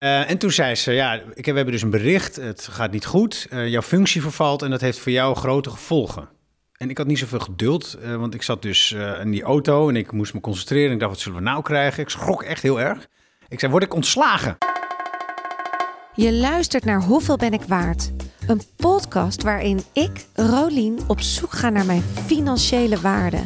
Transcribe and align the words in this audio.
Eh, 0.00 0.30
en 0.30 0.38
toen 0.38 0.50
zei 0.50 0.74
ze, 0.74 0.92
ja, 0.92 1.14
ik, 1.34 1.44
we 1.44 1.52
hebben 1.52 1.72
dus 1.72 1.82
een 1.82 1.90
bericht, 1.90 2.36
het 2.36 2.68
gaat 2.70 2.90
niet 2.90 3.06
goed, 3.06 3.46
eh, 3.50 3.68
jouw 3.68 3.82
functie 3.82 4.22
vervalt 4.22 4.62
en 4.62 4.70
dat 4.70 4.80
heeft 4.80 4.98
voor 4.98 5.12
jou 5.12 5.36
grote 5.36 5.70
gevolgen. 5.70 6.28
En 6.76 6.90
ik 6.90 6.98
had 6.98 7.06
niet 7.06 7.18
zoveel 7.18 7.38
geduld, 7.38 7.96
eh, 8.02 8.16
want 8.16 8.34
ik 8.34 8.42
zat 8.42 8.62
dus 8.62 8.96
in 9.22 9.30
die 9.30 9.42
auto 9.42 9.88
en 9.88 9.96
ik 9.96 10.12
moest 10.12 10.34
me 10.34 10.40
concentreren. 10.40 10.92
Ik 10.92 10.98
dacht, 10.98 11.10
wat 11.10 11.20
zullen 11.20 11.38
we 11.38 11.44
nou 11.44 11.62
krijgen? 11.62 12.02
Ik 12.02 12.08
schrok 12.08 12.42
echt 12.42 12.62
heel 12.62 12.80
erg. 12.80 13.06
Ik 13.48 13.60
zei, 13.60 13.70
word 13.70 13.84
ik 13.84 13.94
ontslagen? 13.94 14.58
Je 16.14 16.32
luistert 16.32 16.84
naar 16.84 17.02
Hoeveel 17.02 17.36
ben 17.36 17.52
ik 17.52 17.62
waard? 17.62 18.10
Een 18.46 18.62
podcast 18.76 19.42
waarin 19.42 19.80
ik, 19.92 20.26
Rolien, 20.34 20.98
op 21.06 21.20
zoek 21.20 21.52
ga 21.52 21.70
naar 21.70 21.86
mijn 21.86 22.02
financiële 22.02 23.00
waarde. 23.00 23.40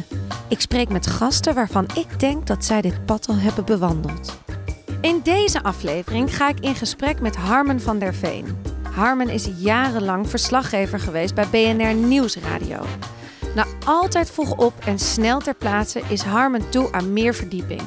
Ik 0.49 0.61
spreek 0.61 0.89
met 0.89 1.07
gasten 1.07 1.53
waarvan 1.53 1.87
ik 1.95 2.19
denk 2.19 2.47
dat 2.47 2.65
zij 2.65 2.81
dit 2.81 3.05
pad 3.05 3.27
al 3.27 3.37
hebben 3.37 3.65
bewandeld. 3.65 4.44
In 5.01 5.19
deze 5.23 5.63
aflevering 5.63 6.35
ga 6.35 6.49
ik 6.49 6.59
in 6.59 6.75
gesprek 6.75 7.21
met 7.21 7.35
Harmen 7.35 7.81
van 7.81 7.99
der 7.99 8.13
Veen. 8.13 8.57
Harmen 8.91 9.29
is 9.29 9.49
jarenlang 9.57 10.29
verslaggever 10.29 10.99
geweest 10.99 11.35
bij 11.35 11.47
BNR 11.47 11.93
Nieuwsradio. 11.93 12.85
Na 13.55 13.65
altijd 13.85 14.31
vroeg 14.31 14.57
op 14.57 14.73
en 14.85 14.99
snel 14.99 15.39
ter 15.39 15.55
plaatse 15.55 16.01
is 16.07 16.21
Harmen 16.21 16.69
toe 16.69 16.91
aan 16.91 17.13
meer 17.13 17.33
verdieping. 17.33 17.81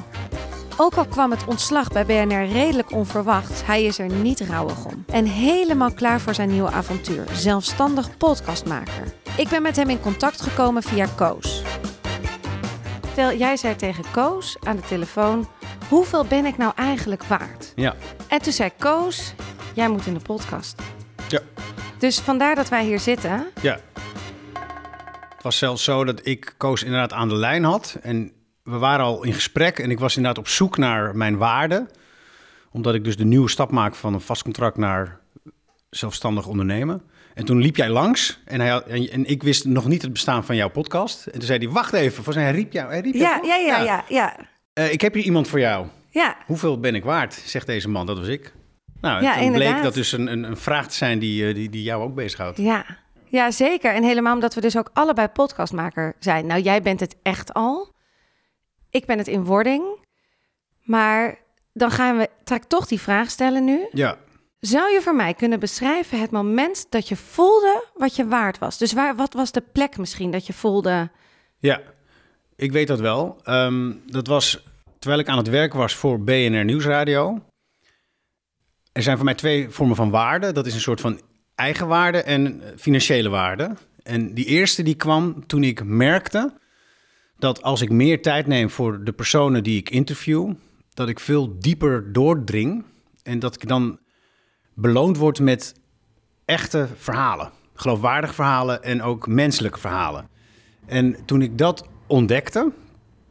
Ook 0.76 0.94
al 0.94 1.06
kwam 1.06 1.30
het 1.30 1.44
ontslag 1.44 1.92
bij 1.92 2.06
BNR 2.06 2.46
redelijk 2.46 2.92
onverwacht, 2.92 3.66
hij 3.66 3.84
is 3.84 3.98
er 3.98 4.12
niet 4.12 4.40
rouwig 4.40 4.84
om. 4.84 5.04
En 5.06 5.24
helemaal 5.24 5.92
klaar 5.92 6.20
voor 6.20 6.34
zijn 6.34 6.50
nieuwe 6.50 6.70
avontuur, 6.70 7.24
zelfstandig 7.32 8.16
podcastmaker. 8.16 9.12
Ik 9.36 9.48
ben 9.48 9.62
met 9.62 9.76
hem 9.76 9.90
in 9.90 10.00
contact 10.00 10.40
gekomen 10.40 10.82
via 10.82 11.06
Koos. 11.16 11.62
Tel, 13.14 13.32
jij 13.32 13.56
zei 13.56 13.76
tegen 13.76 14.04
Koos 14.10 14.56
aan 14.62 14.76
de 14.76 14.82
telefoon, 14.82 15.46
hoeveel 15.88 16.24
ben 16.24 16.46
ik 16.46 16.56
nou 16.56 16.72
eigenlijk 16.76 17.24
waard? 17.24 17.72
Ja. 17.76 17.94
En 18.28 18.42
toen 18.42 18.52
zei 18.52 18.70
Koos, 18.78 19.34
jij 19.74 19.88
moet 19.88 20.06
in 20.06 20.14
de 20.14 20.20
podcast. 20.20 20.82
Ja. 21.28 21.40
Dus 21.98 22.18
vandaar 22.18 22.54
dat 22.54 22.68
wij 22.68 22.84
hier 22.84 23.00
zitten. 23.00 23.46
Ja. 23.62 23.78
Het 25.34 25.42
was 25.42 25.58
zelfs 25.58 25.84
zo 25.84 26.04
dat 26.04 26.26
ik 26.26 26.54
Koos 26.56 26.82
inderdaad 26.82 27.12
aan 27.12 27.28
de 27.28 27.34
lijn 27.34 27.64
had. 27.64 27.98
En 28.02 28.32
we 28.62 28.78
waren 28.78 29.04
al 29.04 29.24
in 29.24 29.32
gesprek 29.32 29.78
en 29.78 29.90
ik 29.90 29.98
was 29.98 30.16
inderdaad 30.16 30.38
op 30.38 30.48
zoek 30.48 30.78
naar 30.78 31.16
mijn 31.16 31.36
waarde. 31.36 31.86
Omdat 32.70 32.94
ik 32.94 33.04
dus 33.04 33.16
de 33.16 33.24
nieuwe 33.24 33.48
stap 33.48 33.70
maak 33.70 33.94
van 33.94 34.14
een 34.14 34.20
vast 34.20 34.42
contract 34.42 34.76
naar 34.76 35.20
zelfstandig 35.90 36.46
ondernemen. 36.46 37.02
En 37.34 37.44
toen 37.44 37.60
liep 37.60 37.76
jij 37.76 37.88
langs 37.88 38.40
en, 38.44 38.60
hij 38.60 38.68
had, 38.68 38.86
en, 38.86 39.10
en 39.10 39.24
ik 39.24 39.42
wist 39.42 39.64
nog 39.64 39.86
niet 39.86 40.02
het 40.02 40.12
bestaan 40.12 40.44
van 40.44 40.56
jouw 40.56 40.70
podcast. 40.70 41.26
En 41.26 41.32
toen 41.32 41.42
zei 41.48 41.58
hij, 41.58 41.68
wacht 41.68 41.92
even, 41.92 42.14
volgens 42.14 42.36
mij 42.36 42.44
hij 42.44 42.54
riep 42.54 42.72
jou. 42.72 42.88
Hij 42.88 43.00
riep 43.00 43.14
jou 43.14 43.46
Ja, 43.46 43.56
ja, 43.56 43.66
ja, 43.66 43.82
ja, 43.82 44.04
ja. 44.08 44.36
Eh, 44.78 44.92
ik 44.92 45.00
heb 45.00 45.14
hier 45.14 45.24
iemand 45.24 45.48
voor 45.48 45.60
jou. 45.60 45.86
Ja, 46.10 46.36
Hoeveel 46.46 46.80
ben 46.80 46.94
ik 46.94 47.04
waard, 47.04 47.34
zegt 47.34 47.66
deze 47.66 47.88
man. 47.88 48.06
Dat 48.06 48.18
was 48.18 48.28
ik. 48.28 48.52
Nou, 49.00 49.22
Ja, 49.22 49.36
en 49.36 49.42
toen 49.42 49.52
bleek 49.52 49.82
dat 49.82 49.94
dus 49.94 50.12
een, 50.12 50.32
een, 50.32 50.42
een 50.42 50.56
vraag 50.56 50.88
te 50.88 50.94
zijn 50.94 51.18
die, 51.18 51.48
eh, 51.48 51.54
die, 51.54 51.70
die 51.70 51.82
jou 51.82 52.02
ook 52.02 52.14
bezighoudt. 52.14 52.58
ja. 52.58 52.84
Ja, 53.30 53.50
zeker. 53.50 53.94
En 53.94 54.02
helemaal 54.02 54.34
omdat 54.34 54.54
we 54.54 54.60
dus 54.60 54.76
ook 54.76 54.90
allebei 54.92 55.28
podcastmaker 55.28 56.14
zijn. 56.18 56.46
Nou, 56.46 56.60
jij 56.60 56.82
bent 56.82 57.00
het 57.00 57.16
echt 57.22 57.54
al. 57.54 57.92
Ik 58.90 59.06
ben 59.06 59.18
het 59.18 59.26
in 59.28 59.44
wording. 59.44 59.84
Maar 60.82 61.38
dan 61.72 61.90
gaan 61.90 62.16
we, 62.16 62.28
ik 62.54 62.64
toch 62.64 62.86
die 62.86 63.00
vraag 63.00 63.30
stellen 63.30 63.64
nu. 63.64 63.88
Ja, 63.92 64.16
Zou 64.60 64.92
je 64.92 65.00
voor 65.00 65.14
mij 65.14 65.34
kunnen 65.34 65.60
beschrijven 65.60 66.20
het 66.20 66.30
moment 66.30 66.86
dat 66.90 67.08
je 67.08 67.16
voelde 67.16 67.84
wat 67.94 68.16
je 68.16 68.26
waard 68.26 68.58
was? 68.58 68.78
Dus 68.78 68.92
waar, 68.92 69.16
wat 69.16 69.34
was 69.34 69.52
de 69.52 69.62
plek 69.72 69.96
misschien 69.96 70.30
dat 70.30 70.46
je 70.46 70.52
voelde... 70.52 71.10
Ja, 71.58 71.80
ik 72.58 72.72
weet 72.72 72.86
dat 72.86 73.00
wel. 73.00 73.40
Ehm, 73.44 73.92
dat 74.06 74.26
was 74.26 74.62
terwijl 74.98 75.20
ik 75.20 75.28
aan 75.28 75.38
het 75.38 75.48
werk 75.48 75.72
was 75.72 75.94
voor 75.94 76.20
BNR 76.20 76.64
Nieuwsradio. 76.64 77.44
Er 78.92 79.02
zijn 79.02 79.16
voor 79.16 79.24
mij 79.24 79.34
twee 79.34 79.70
vormen 79.70 79.96
van 79.96 80.10
waarde. 80.10 80.52
Dat 80.52 80.66
is 80.66 80.74
een 80.74 80.80
soort 80.80 81.00
van 81.00 81.20
eigenwaarde 81.54 82.22
en 82.22 82.62
eh, 82.62 82.68
financiële 82.76 83.28
waarde. 83.28 83.76
En 84.02 84.34
die 84.34 84.44
eerste 84.44 84.82
die 84.82 84.94
kwam 84.94 85.46
toen 85.46 85.64
ik 85.64 85.84
merkte 85.84 86.52
dat 87.38 87.62
als 87.62 87.80
ik 87.80 87.90
meer 87.90 88.22
tijd 88.22 88.46
neem 88.46 88.70
voor 88.70 89.04
de 89.04 89.12
personen 89.12 89.62
die 89.62 89.78
ik 89.78 89.90
interview, 89.90 90.52
dat 90.94 91.08
ik 91.08 91.20
veel 91.20 91.58
dieper 91.58 92.12
doordring 92.12 92.84
en 93.22 93.38
dat 93.38 93.54
ik 93.54 93.68
dan 93.68 93.98
beloond 94.74 95.16
word 95.16 95.40
met 95.40 95.74
echte 96.44 96.88
verhalen. 96.96 97.50
Geloofwaardige 97.74 98.34
verhalen 98.34 98.82
en 98.82 99.02
ook 99.02 99.26
menselijke 99.26 99.78
verhalen. 99.78 100.28
En 100.86 101.24
toen 101.24 101.42
ik 101.42 101.58
dat 101.58 101.88
ontdekte 102.08 102.72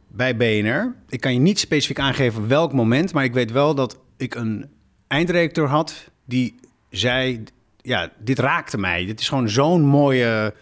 bij 0.08 0.36
BNR, 0.36 0.94
ik 1.08 1.20
kan 1.20 1.32
je 1.32 1.40
niet 1.40 1.58
specifiek 1.58 1.98
aangeven 1.98 2.48
welk 2.48 2.72
moment, 2.72 3.12
maar 3.12 3.24
ik 3.24 3.32
weet 3.32 3.50
wel 3.50 3.74
dat 3.74 3.98
ik 4.16 4.34
een 4.34 4.66
eindredacteur 5.06 5.68
had 5.68 6.10
die 6.24 6.54
zei: 6.90 7.42
Ja, 7.76 8.12
dit 8.18 8.38
raakte 8.38 8.78
mij. 8.78 9.06
Dit 9.06 9.20
is 9.20 9.28
gewoon 9.28 9.48
zo'n 9.48 9.82
mooie. 9.82 10.54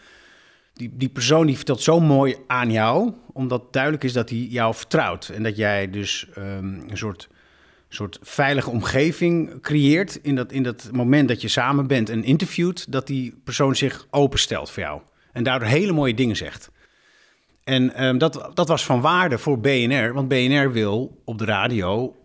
Die, 0.72 0.90
die 0.94 1.08
persoon 1.08 1.46
die 1.46 1.56
vertelt 1.56 1.82
zo 1.82 2.00
mooi 2.00 2.36
aan 2.46 2.70
jou, 2.70 3.12
omdat 3.32 3.72
duidelijk 3.72 4.04
is 4.04 4.12
dat 4.12 4.28
hij 4.28 4.38
jou 4.38 4.74
vertrouwt. 4.74 5.28
En 5.28 5.42
dat 5.42 5.56
jij 5.56 5.90
dus 5.90 6.28
ehm, 6.34 6.64
een 6.64 6.96
soort, 6.96 7.28
soort 7.88 8.18
veilige 8.22 8.70
omgeving 8.70 9.60
creëert 9.60 10.18
in 10.22 10.34
dat, 10.34 10.52
in 10.52 10.62
dat 10.62 10.88
moment 10.92 11.28
dat 11.28 11.40
je 11.40 11.48
samen 11.48 11.86
bent 11.86 12.08
en 12.08 12.24
interviewt, 12.24 12.92
dat 12.92 13.06
die 13.06 13.40
persoon 13.44 13.76
zich 13.76 14.06
openstelt 14.10 14.70
voor 14.70 14.82
jou. 14.82 15.00
En 15.32 15.44
daardoor 15.44 15.68
hele 15.68 15.92
mooie 15.92 16.14
dingen 16.14 16.36
zegt. 16.36 16.70
En 17.66 17.94
ehm, 17.94 18.18
dat, 18.18 18.50
dat 18.54 18.68
was 18.68 18.84
van 18.84 19.00
waarde 19.00 19.38
voor 19.38 19.60
BNR, 19.60 20.12
want 20.12 20.28
BNR 20.28 20.72
wil 20.72 21.22
op 21.24 21.38
de 21.38 21.44
radio 21.44 22.16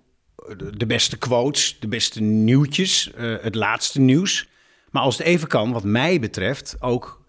de, 0.57 0.77
de 0.77 0.85
beste 0.85 1.17
quotes, 1.17 1.77
de 1.79 1.87
beste 1.87 2.21
nieuwtjes, 2.21 3.13
eh, 3.13 3.35
het 3.41 3.55
laatste 3.55 3.99
nieuws. 3.99 4.49
Maar 4.89 5.03
als 5.03 5.17
het 5.17 5.27
even 5.27 5.47
kan, 5.47 5.71
wat 5.71 5.83
mij 5.83 6.19
betreft, 6.19 6.75
ook 6.79 7.25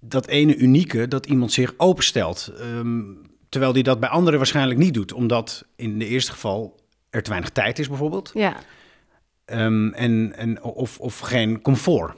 dat 0.00 0.26
ene 0.26 0.56
unieke 0.56 1.08
dat 1.08 1.26
iemand 1.26 1.52
zich 1.52 1.74
openstelt. 1.76 2.52
Ehm, 2.60 3.02
terwijl 3.48 3.72
die 3.72 3.82
dat 3.82 4.00
bij 4.00 4.08
anderen 4.08 4.38
waarschijnlijk 4.38 4.78
niet 4.80 4.94
doet, 4.94 5.12
omdat 5.12 5.66
in 5.76 5.98
de 5.98 6.06
eerste 6.06 6.32
geval 6.32 6.80
er 7.10 7.22
te 7.22 7.30
weinig 7.30 7.50
tijd 7.50 7.78
is 7.78 7.88
bijvoorbeeld. 7.88 8.30
Ja, 8.34 8.56
Ehm, 9.44 9.88
en, 9.88 10.32
en, 10.36 10.62
of, 10.62 10.98
of 10.98 11.18
geen 11.18 11.62
comfort. 11.62 12.16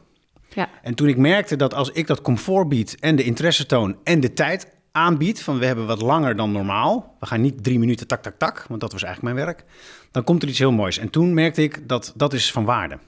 ja, 0.49 0.69
En 0.83 0.95
toen 0.95 1.09
ik 1.09 1.17
merkte 1.17 1.57
dat 1.57 1.75
als 1.75 1.91
ik 1.91 2.07
dat 2.07 2.21
comfort 2.23 2.69
bied 2.69 2.97
en 3.01 3.17
de 3.17 3.23
interesse 3.23 3.67
toon 3.67 3.97
en 4.05 4.21
de 4.21 4.33
tijd 4.33 4.75
aanbied, 4.97 5.43
van 5.43 5.59
we 5.59 5.67
hebben 5.67 5.87
wat 5.87 6.03
langer 6.03 6.37
dan 6.37 6.53
normaal, 6.53 7.17
we 7.21 7.27
gaan 7.27 7.41
niet 7.41 7.65
drie 7.65 7.79
minuten 7.79 8.07
tak, 8.07 8.23
tak, 8.23 8.39
tak, 8.39 8.65
want 8.69 8.81
dat 8.81 8.93
was 8.93 9.03
eigenlijk 9.03 9.35
mijn 9.35 9.47
werk, 9.47 9.65
dan 10.11 10.25
komt 10.25 10.43
er 10.43 10.49
iets 10.49 10.59
heel 10.59 10.73
moois. 10.73 10.99
En 10.99 11.11
toen 11.11 11.35
merkte 11.35 11.63
ik 11.63 11.89
dat 11.89 12.13
dat 12.17 12.33
is 12.33 12.53
van 12.53 12.65
waarde. 12.65 12.99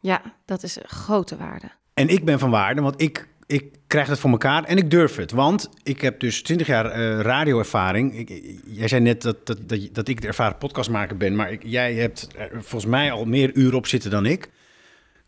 ja, 0.00 0.22
dat 0.44 0.62
is 0.62 0.76
een 0.76 0.88
grote 0.88 1.36
waarde. 1.36 1.70
En 1.94 2.08
ik 2.08 2.24
ben 2.24 2.38
van 2.38 2.50
waarde, 2.50 2.80
want 2.80 3.00
ik, 3.00 3.28
ik 3.46 3.78
krijg 3.86 4.08
het 4.08 4.18
voor 4.18 4.30
elkaar 4.30 4.64
en 4.64 4.76
ik 4.76 4.90
durf 4.90 5.16
het. 5.16 5.30
Want 5.30 5.70
ik 5.82 6.00
heb 6.00 6.20
dus 6.20 6.42
20 6.42 6.66
jaar 6.66 6.86
eh, 6.86 7.20
radioervaring. 7.20 8.18
Ik, 8.18 8.58
jij 8.66 8.88
zei 8.88 9.00
net 9.00 9.22
dat, 9.22 9.46
dat, 9.46 9.68
dat, 9.68 9.88
dat 9.92 10.08
ik 10.08 10.20
de 10.20 10.26
ervaren 10.26 10.58
podcastmaker 10.58 11.16
ben, 11.16 11.36
maar 11.36 11.52
ik, 11.52 11.62
jij 11.64 11.94
hebt 11.94 12.28
er 12.36 12.50
volgens 12.52 12.90
mij 12.90 13.12
al 13.12 13.24
meer 13.24 13.50
uren 13.54 13.78
op 13.78 13.86
zitten 13.86 14.10
dan 14.10 14.26
ik. 14.26 14.50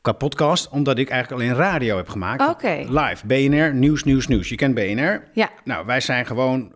Qua 0.02 0.12
podcast, 0.12 0.68
omdat 0.68 0.98
ik 0.98 1.08
eigenlijk 1.10 1.42
alleen 1.42 1.54
radio 1.56 1.96
heb 1.96 2.08
gemaakt. 2.08 2.62
Live, 2.88 3.26
BNR, 3.26 3.74
nieuws, 3.74 4.04
nieuws, 4.04 4.26
nieuws. 4.26 4.48
Je 4.48 4.54
kent 4.56 4.74
BNR. 4.74 5.22
Ja, 5.32 5.50
Nou, 5.64 5.86
wij 5.86 6.00
zijn 6.00 6.26
gewoon 6.26 6.72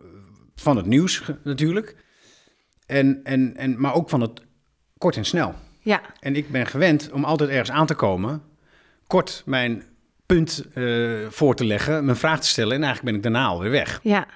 van 0.55 0.77
het 0.77 0.85
nieuws 0.85 1.23
natuurlijk. 1.43 1.95
En, 2.85 3.19
en, 3.23 3.53
en, 3.57 3.81
maar 3.81 3.93
ook 3.93 4.09
van 4.09 4.21
het 4.21 4.41
kort 4.97 5.15
en 5.17 5.25
snel. 5.25 5.53
ja, 5.79 6.01
En 6.19 6.35
ik 6.35 6.51
ben 6.51 6.65
gewend 6.67 7.09
om 7.11 7.23
altijd 7.23 7.49
ergens 7.49 7.71
aan 7.71 7.85
te 7.85 7.95
komen, 7.95 8.41
kort 9.07 9.43
mijn 9.45 9.83
punt 10.25 10.65
eh, 10.73 11.13
voor 11.29 11.55
te 11.55 11.65
leggen, 11.65 12.05
mijn 12.05 12.17
vraag 12.17 12.39
te 12.41 12.47
stellen 12.47 12.75
en 12.75 12.83
eigenlijk 12.83 13.05
ben 13.05 13.15
ik 13.15 13.23
daarna 13.33 13.47
alweer 13.47 13.71
weg. 13.71 13.99
ja. 14.03 14.27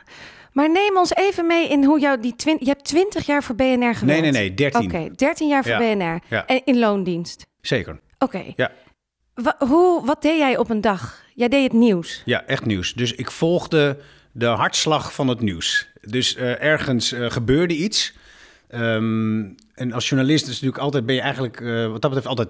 Maar 0.52 0.72
neem 0.72 0.98
ons 0.98 1.16
even 1.16 1.48
mee 1.48 1.70
in 1.70 1.84
hoe 1.84 2.00
jou 2.00 2.20
die 2.22 2.36
twintig... 2.36 2.68
Je 2.68 2.74
hebt 2.74 2.86
20 2.86 3.26
jaar 3.26 3.44
voor 3.44 3.56
BNR 3.56 3.76
gewerkt. 3.96 4.02
Nee, 4.02 4.22
nee, 4.22 4.32
nee, 4.32 4.54
13. 4.54 4.84
Oké, 4.84 5.10
13 5.16 5.48
jaar 5.48 5.64
voor 5.64 5.72
Ja, 5.72 5.96
BNR. 5.96 6.20
ja. 6.30 6.46
En 6.46 6.62
in 6.66 6.80
loondienst. 6.80 7.46
Zeker. 7.62 8.00
Oké. 8.24 8.44
Ja. 8.56 8.72
Wa- 9.34 9.56
hoe, 9.60 10.06
wat 10.06 10.22
deed 10.22 10.38
jij 10.38 10.58
op 10.58 10.70
een 10.70 10.82
dag? 10.82 11.24
Jij 11.36 11.48
deed 11.48 11.64
het 11.64 11.74
nieuws. 11.74 12.22
Ja, 12.26 12.46
echt 12.46 12.66
nieuws. 12.66 12.94
Dus 12.94 13.14
ik 13.14 13.32
volgde 13.32 13.98
de 14.32 14.46
hartslag 14.46 15.14
van 15.14 15.28
het 15.28 15.40
nieuws. 15.42 15.88
Dus 16.02 16.36
eh, 16.36 16.62
ergens 16.64 17.12
eh, 17.12 17.30
gebeurde 17.32 17.76
iets. 17.76 18.14
Ehm, 18.68 19.44
en 19.74 19.92
als 19.94 20.10
journalist 20.10 20.44
is 20.44 20.54
natuurlijk 20.54 20.78
altijd, 20.82 21.06
ben 21.06 21.16
je 21.16 21.22
eigenlijk 21.22 21.62
eh, 21.62 21.68
wat 21.88 22.02
dat 22.02 22.12
betreft 22.12 22.28
altijd 22.28 22.50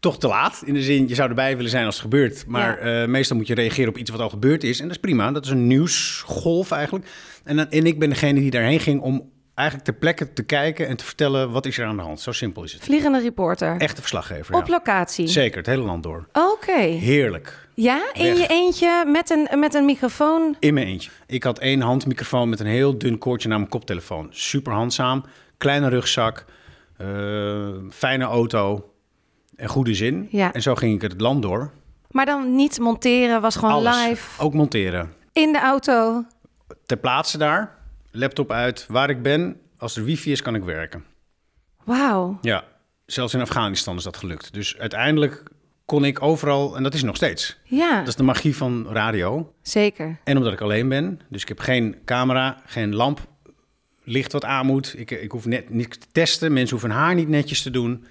toch 0.00 0.18
te 0.18 0.26
laat. 0.28 0.62
In 0.64 0.74
de 0.74 0.82
zin, 0.82 1.08
je 1.08 1.14
zou 1.14 1.28
erbij 1.28 1.56
willen 1.56 1.70
zijn 1.70 1.84
als 1.86 1.94
het 1.94 2.02
gebeurt. 2.04 2.46
Maar 2.46 3.08
meestal 3.10 3.36
moet 3.36 3.46
je 3.46 3.54
reageren 3.54 3.88
op 3.88 3.98
iets 3.98 4.10
wat 4.10 4.20
al 4.20 4.28
gebeurd 4.28 4.64
is. 4.64 4.78
En 4.80 4.84
dat 4.86 4.94
is 4.94 5.00
prima. 5.00 5.32
Dat 5.32 5.44
is 5.44 5.50
een 5.50 5.66
nieuwsgolf 5.66 6.70
eigenlijk. 6.70 7.06
En, 7.44 7.56
dan- 7.56 7.70
en 7.70 7.86
ik 7.86 7.98
ben 7.98 8.08
degene 8.08 8.40
die 8.40 8.50
daarheen 8.50 8.80
ging 8.80 9.00
om 9.00 9.30
eigenlijk 9.54 9.88
ter 9.88 9.98
plekke 9.98 10.32
te 10.32 10.42
kijken 10.42 10.88
en 10.88 10.96
te 10.96 11.04
vertellen 11.04 11.50
wat 11.50 11.66
is 11.66 11.78
er 11.78 11.86
aan 11.86 11.96
de 11.96 12.02
hand. 12.02 12.20
Zo 12.20 12.32
simpel 12.32 12.62
is 12.64 12.72
het. 12.72 12.82
Vliegende 12.82 13.20
reporter. 13.20 13.76
Echte 13.78 14.00
verslaggever. 14.00 14.54
Op 14.54 14.66
ja. 14.66 14.72
locatie. 14.72 15.26
Zeker, 15.26 15.56
het 15.58 15.66
hele 15.66 15.82
land 15.82 16.02
door. 16.02 16.26
Oké. 16.32 16.72
Heerlijk. 16.80 17.68
Ja, 17.74 18.02
in 18.12 18.24
Weg. 18.24 18.38
je 18.38 18.46
eentje 18.46 19.04
met 19.06 19.30
een, 19.30 19.58
met 19.58 19.74
een 19.74 19.84
microfoon. 19.84 20.56
In 20.58 20.74
mijn 20.74 20.86
eentje. 20.86 21.10
Ik 21.26 21.42
had 21.42 21.58
één 21.58 21.80
handmicrofoon 21.80 22.48
met 22.48 22.60
een 22.60 22.66
heel 22.66 22.98
dun 22.98 23.18
koordje 23.18 23.48
naar 23.48 23.58
mijn 23.58 23.70
koptelefoon. 23.70 24.26
Super 24.30 24.72
handzaam. 24.72 25.24
Kleine 25.58 25.88
rugzak. 25.88 26.44
eh, 26.96 27.68
fijne 27.90 28.24
auto 28.24 28.90
en 29.56 29.68
goede 29.68 29.94
zin. 29.94 30.28
Ja. 30.30 30.52
En 30.52 30.62
zo 30.62 30.74
ging 30.74 30.94
ik 30.94 31.02
het 31.10 31.20
land 31.20 31.42
door. 31.42 31.70
Maar 32.10 32.26
dan 32.26 32.54
niet 32.56 32.78
monteren, 32.78 33.40
was 33.40 33.56
gewoon 33.56 33.72
Alles. 33.74 34.04
live 34.06 34.42
Ook 34.42 34.54
monteren. 34.54 35.12
in 35.32 35.52
de 35.52 35.60
auto. 35.60 36.24
Ter 36.86 36.96
plaatse 36.96 37.38
daar, 37.38 37.76
laptop 38.12 38.50
uit, 38.50 38.86
waar 38.88 39.10
ik 39.10 39.22
ben. 39.22 39.56
Als 39.78 39.96
er 39.96 40.04
wifi 40.04 40.32
is, 40.32 40.42
kan 40.42 40.54
ik 40.54 40.62
werken. 40.64 41.04
Wauw. 41.84 42.38
Ja, 42.42 42.64
zelfs 43.06 43.34
in 43.34 43.40
Afghanistan 43.40 43.96
is 43.96 44.02
dat 44.02 44.16
gelukt. 44.16 44.52
Dus 44.52 44.78
uiteindelijk 44.78 45.42
kon 45.84 46.04
ik 46.04 46.22
overal, 46.22 46.76
en 46.76 46.82
dat 46.82 46.94
is 46.94 47.02
nog 47.02 47.16
steeds. 47.16 47.58
Ja, 47.64 47.98
Dat 47.98 48.08
is 48.08 48.16
de 48.16 48.22
magie 48.22 48.56
van 48.56 48.86
radio. 48.90 49.54
zeker. 49.62 50.18
En 50.24 50.36
omdat 50.36 50.52
ik 50.52 50.60
alleen 50.60 50.88
ben, 50.88 51.20
dus 51.28 51.42
ik 51.42 51.48
heb 51.48 51.58
geen 51.60 51.96
camera, 52.04 52.62
geen 52.66 52.94
lamp, 52.94 53.20
licht 54.04 54.32
wat 54.32 54.44
aan 54.44 54.66
moet. 54.66 54.94
Ik, 54.98 55.10
ik 55.10 55.30
hoef 55.30 55.46
net 55.46 55.70
niks 55.70 55.98
te 55.98 56.06
testen, 56.12 56.52
mensen 56.52 56.70
hoeven 56.78 56.96
haar 56.96 57.14
niet 57.14 57.28
netjes 57.28 57.62
te 57.62 57.70
doen. 57.70 58.04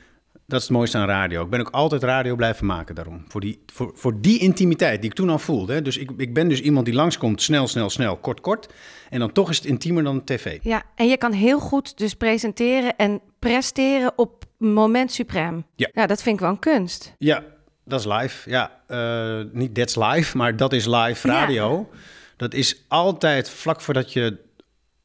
Dat 0.52 0.62
is 0.62 0.68
het 0.68 0.78
mooiste 0.78 0.98
aan 0.98 1.08
radio. 1.08 1.44
Ik 1.44 1.50
ben 1.50 1.60
ook 1.60 1.70
altijd 1.70 2.04
radio 2.04 2.36
blijven 2.36 2.66
maken 2.66 2.96
daarom. 2.96 3.26
Voor 3.28 3.42
die, 3.42 3.64
voor, 3.74 3.92
voor 3.96 4.22
die 4.22 4.40
intimiteit 4.40 5.02
die 5.02 5.10
ik 5.10 5.16
toen 5.16 5.30
al 5.30 5.40
voelde. 5.40 5.74
hè. 5.74 5.82
Dus 5.82 5.98
ik, 5.98 6.12
ik 6.18 6.34
ben 6.34 6.48
dus 6.48 6.62
iemand 6.62 6.86
die 6.86 6.96
langskomt, 6.96 7.42
snel, 7.42 7.68
snel, 7.68 7.90
snel, 7.90 8.18
kort, 8.18 8.42
kort. 8.42 8.68
En 9.10 9.20
dan 9.20 9.32
toch 9.32 9.50
is 9.50 9.58
het 9.58 9.66
intiemer 9.66 10.04
dan 10.04 10.24
tv. 10.24 10.60
Ja, 10.62 10.84
en 10.96 11.08
je 11.08 11.18
kan 11.18 11.32
heel 11.32 11.60
goed 11.60 11.98
dus 11.98 12.14
presenteren 12.14 12.96
en 12.96 13.22
presteren 13.40 14.14
op 14.16 14.46
moment 14.58 15.12
suprem. 15.12 15.66
Ja. 15.76 16.06
dat 16.08 16.22
vind 16.22 16.36
ik 16.36 16.42
wel 16.42 16.50
een 16.52 16.60
kunst. 16.60 17.16
Ja, 17.18 17.44
dat 17.86 18.00
is 18.00 18.06
live. 18.06 18.50
Ja, 18.50 18.72
eh, 18.88 19.40
niet 19.52 19.76
that's 19.76 19.96
live, 19.96 20.38
maar 20.38 20.56
dat 20.56 20.74
is 20.74 20.86
live 20.86 21.28
Ja. 21.28 21.34
radio. 21.34 21.90
Dat 22.38 22.54
is 22.54 22.84
altijd 22.88 23.50
vlak 23.50 23.82
voordat 23.82 24.14
je 24.14 24.38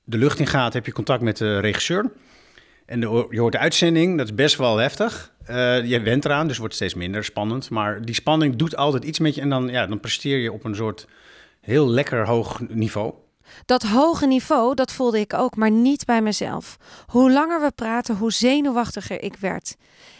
de 0.04 0.18
lucht 0.18 0.38
in 0.38 0.46
gaat, 0.46 0.72
heb 0.72 0.86
je 0.86 0.92
contact 0.92 1.22
met 1.22 1.36
de 1.36 1.58
regisseur. 1.58 2.12
En 2.86 3.00
de, 3.00 3.26
je 3.30 3.40
hoort 3.40 3.52
de 3.52 3.58
uitzending, 3.58 4.18
dat 4.18 4.26
is 4.26 4.34
best 4.34 4.56
wel 4.56 4.76
heftig. 4.76 5.32
Eh, 5.44 5.84
je 5.84 6.00
went 6.00 6.24
eraan, 6.24 6.42
dus 6.42 6.50
het 6.50 6.58
wordt 6.58 6.74
steeds 6.74 6.94
minder 6.94 7.24
spannend. 7.24 7.70
Maar 7.70 8.04
die 8.04 8.14
spanning 8.14 8.56
doet 8.56 8.76
altijd 8.76 9.04
iets 9.04 9.18
met 9.18 9.34
je. 9.34 9.40
En 9.40 9.48
dan, 9.48 9.68
ja, 9.68 9.86
dan 9.86 10.00
presteer 10.00 10.38
je 10.38 10.52
op 10.52 10.64
een 10.64 10.74
soort 10.74 11.06
heel 11.60 11.88
lekker 11.88 12.26
hoog 12.26 12.60
niveau. 12.68 13.14
Dat 13.64 13.82
hoge 13.82 14.26
niveau, 14.26 14.74
dat 14.74 14.92
voelde 14.92 15.20
ik 15.20 15.34
ook, 15.34 15.56
maar 15.56 15.70
niet 15.70 16.04
bij 16.04 16.22
mezelf. 16.22 16.76
Hoe 17.06 17.30
langer 17.32 17.60
we 17.60 17.70
praten, 17.70 18.16
hoe 18.16 18.32
zenuwachtiger 18.32 19.22
ik 19.22 19.36
werd. 19.36 19.76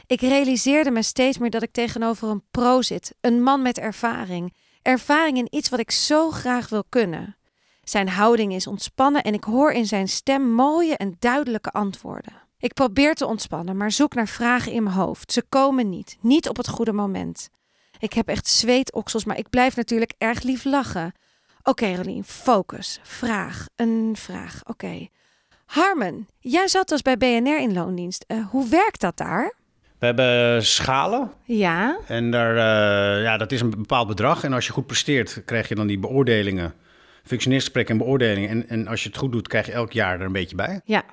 Ik 0.07 0.21
realiseerde 0.21 0.91
me 0.91 1.03
steeds 1.03 1.39
meer 1.39 1.51
dat 1.51 1.63
ik 1.63 1.73
tegenover 1.73 2.29
een 2.29 2.43
pro 2.51 2.83
zit, 2.83 3.15
een 3.21 3.43
man 3.43 3.63
met 3.63 3.79
ervaring. 3.79 4.55
Ervaring 4.83 5.39
in 5.39 5.49
iets 5.51 5.69
wat 5.69 5.81
ik 5.81 5.91
zo 5.91 6.31
graag 6.31 6.69
wil 6.69 6.85
kunnen. 6.89 7.37
Zijn 7.83 8.09
houding 8.09 8.55
is 8.55 8.67
ontspannen 8.67 9.23
en 9.23 9.35
ik 9.35 9.45
hoor 9.45 9.73
in 9.73 9.87
zijn 9.87 10.09
stem 10.09 10.43
mooie 10.43 10.97
en 10.97 11.17
duidelijke 11.19 11.71
antwoorden. 11.71 12.46
Ik 12.59 12.73
probeer 12.75 13.15
te 13.15 13.27
ontspannen, 13.27 13.77
maar 13.77 13.91
zoek 13.93 14.15
naar 14.15 14.29
vragen 14.29 14.73
in 14.73 14.83
mijn 14.83 14.97
hoofd. 14.97 15.33
Ze 15.33 15.43
komen 15.49 15.89
niet, 15.91 16.17
niet 16.21 16.49
op 16.49 16.57
het 16.57 16.69
goede 16.69 16.93
moment. 16.93 17.49
Ik 17.99 18.13
heb 18.13 18.29
echt 18.29 18.47
zweetoksels, 18.49 19.25
maar 19.25 19.39
ik 19.39 19.51
blijf 19.51 19.77
natuurlijk 19.77 20.13
erg 20.19 20.43
lief 20.43 20.65
lachen. 20.65 21.13
Oké, 21.63 21.95
Rolien, 21.95 22.25
focus. 22.25 23.01
Vraag. 23.03 23.67
Een 23.77 24.15
vraag. 24.19 24.61
Oké. 24.65 25.07
Harmen, 25.67 26.29
jij 26.41 26.69
zat 26.69 26.89
dus 26.89 27.03
bij 27.03 27.17
BNR 27.17 27.59
in 27.59 27.73
loondienst. 27.73 28.25
Eh, 28.27 28.47
hoe 28.51 28.69
werkt 28.69 29.01
dat 29.01 29.17
daar? 29.17 29.55
We 29.99 30.07
hebben 30.07 30.65
schalen 30.65 31.33
Ja. 31.45 31.99
en 32.07 32.31
daar, 32.31 32.51
eh, 32.57 33.23
ja, 33.23 33.37
dat 33.37 33.53
is 33.53 33.61
een 33.61 33.71
bepaald 33.71 34.09
bedrag. 34.09 34.45
En 34.45 34.53
als 34.53 34.67
je 34.67 34.73
goed 34.73 34.87
presteert, 34.87 35.43
krijg 35.45 35.69
je 35.69 35.75
dan 35.75 35.87
die 35.87 35.99
beoordelingen, 35.99 36.75
functioneersgesprekken 37.25 37.95
en 37.99 38.05
beoordelingen. 38.05 38.49
En, 38.49 38.69
en 38.69 38.87
als 38.89 39.03
je 39.03 39.09
het 39.09 39.19
goed 39.19 39.33
doet, 39.33 39.49
krijg 39.49 39.67
je 39.67 39.73
elk 39.73 39.93
jaar 39.93 40.21
er 40.21 40.27
een 40.27 40.33
beetje 40.33 40.57
bij. 40.57 40.81
Ja. 40.85 41.05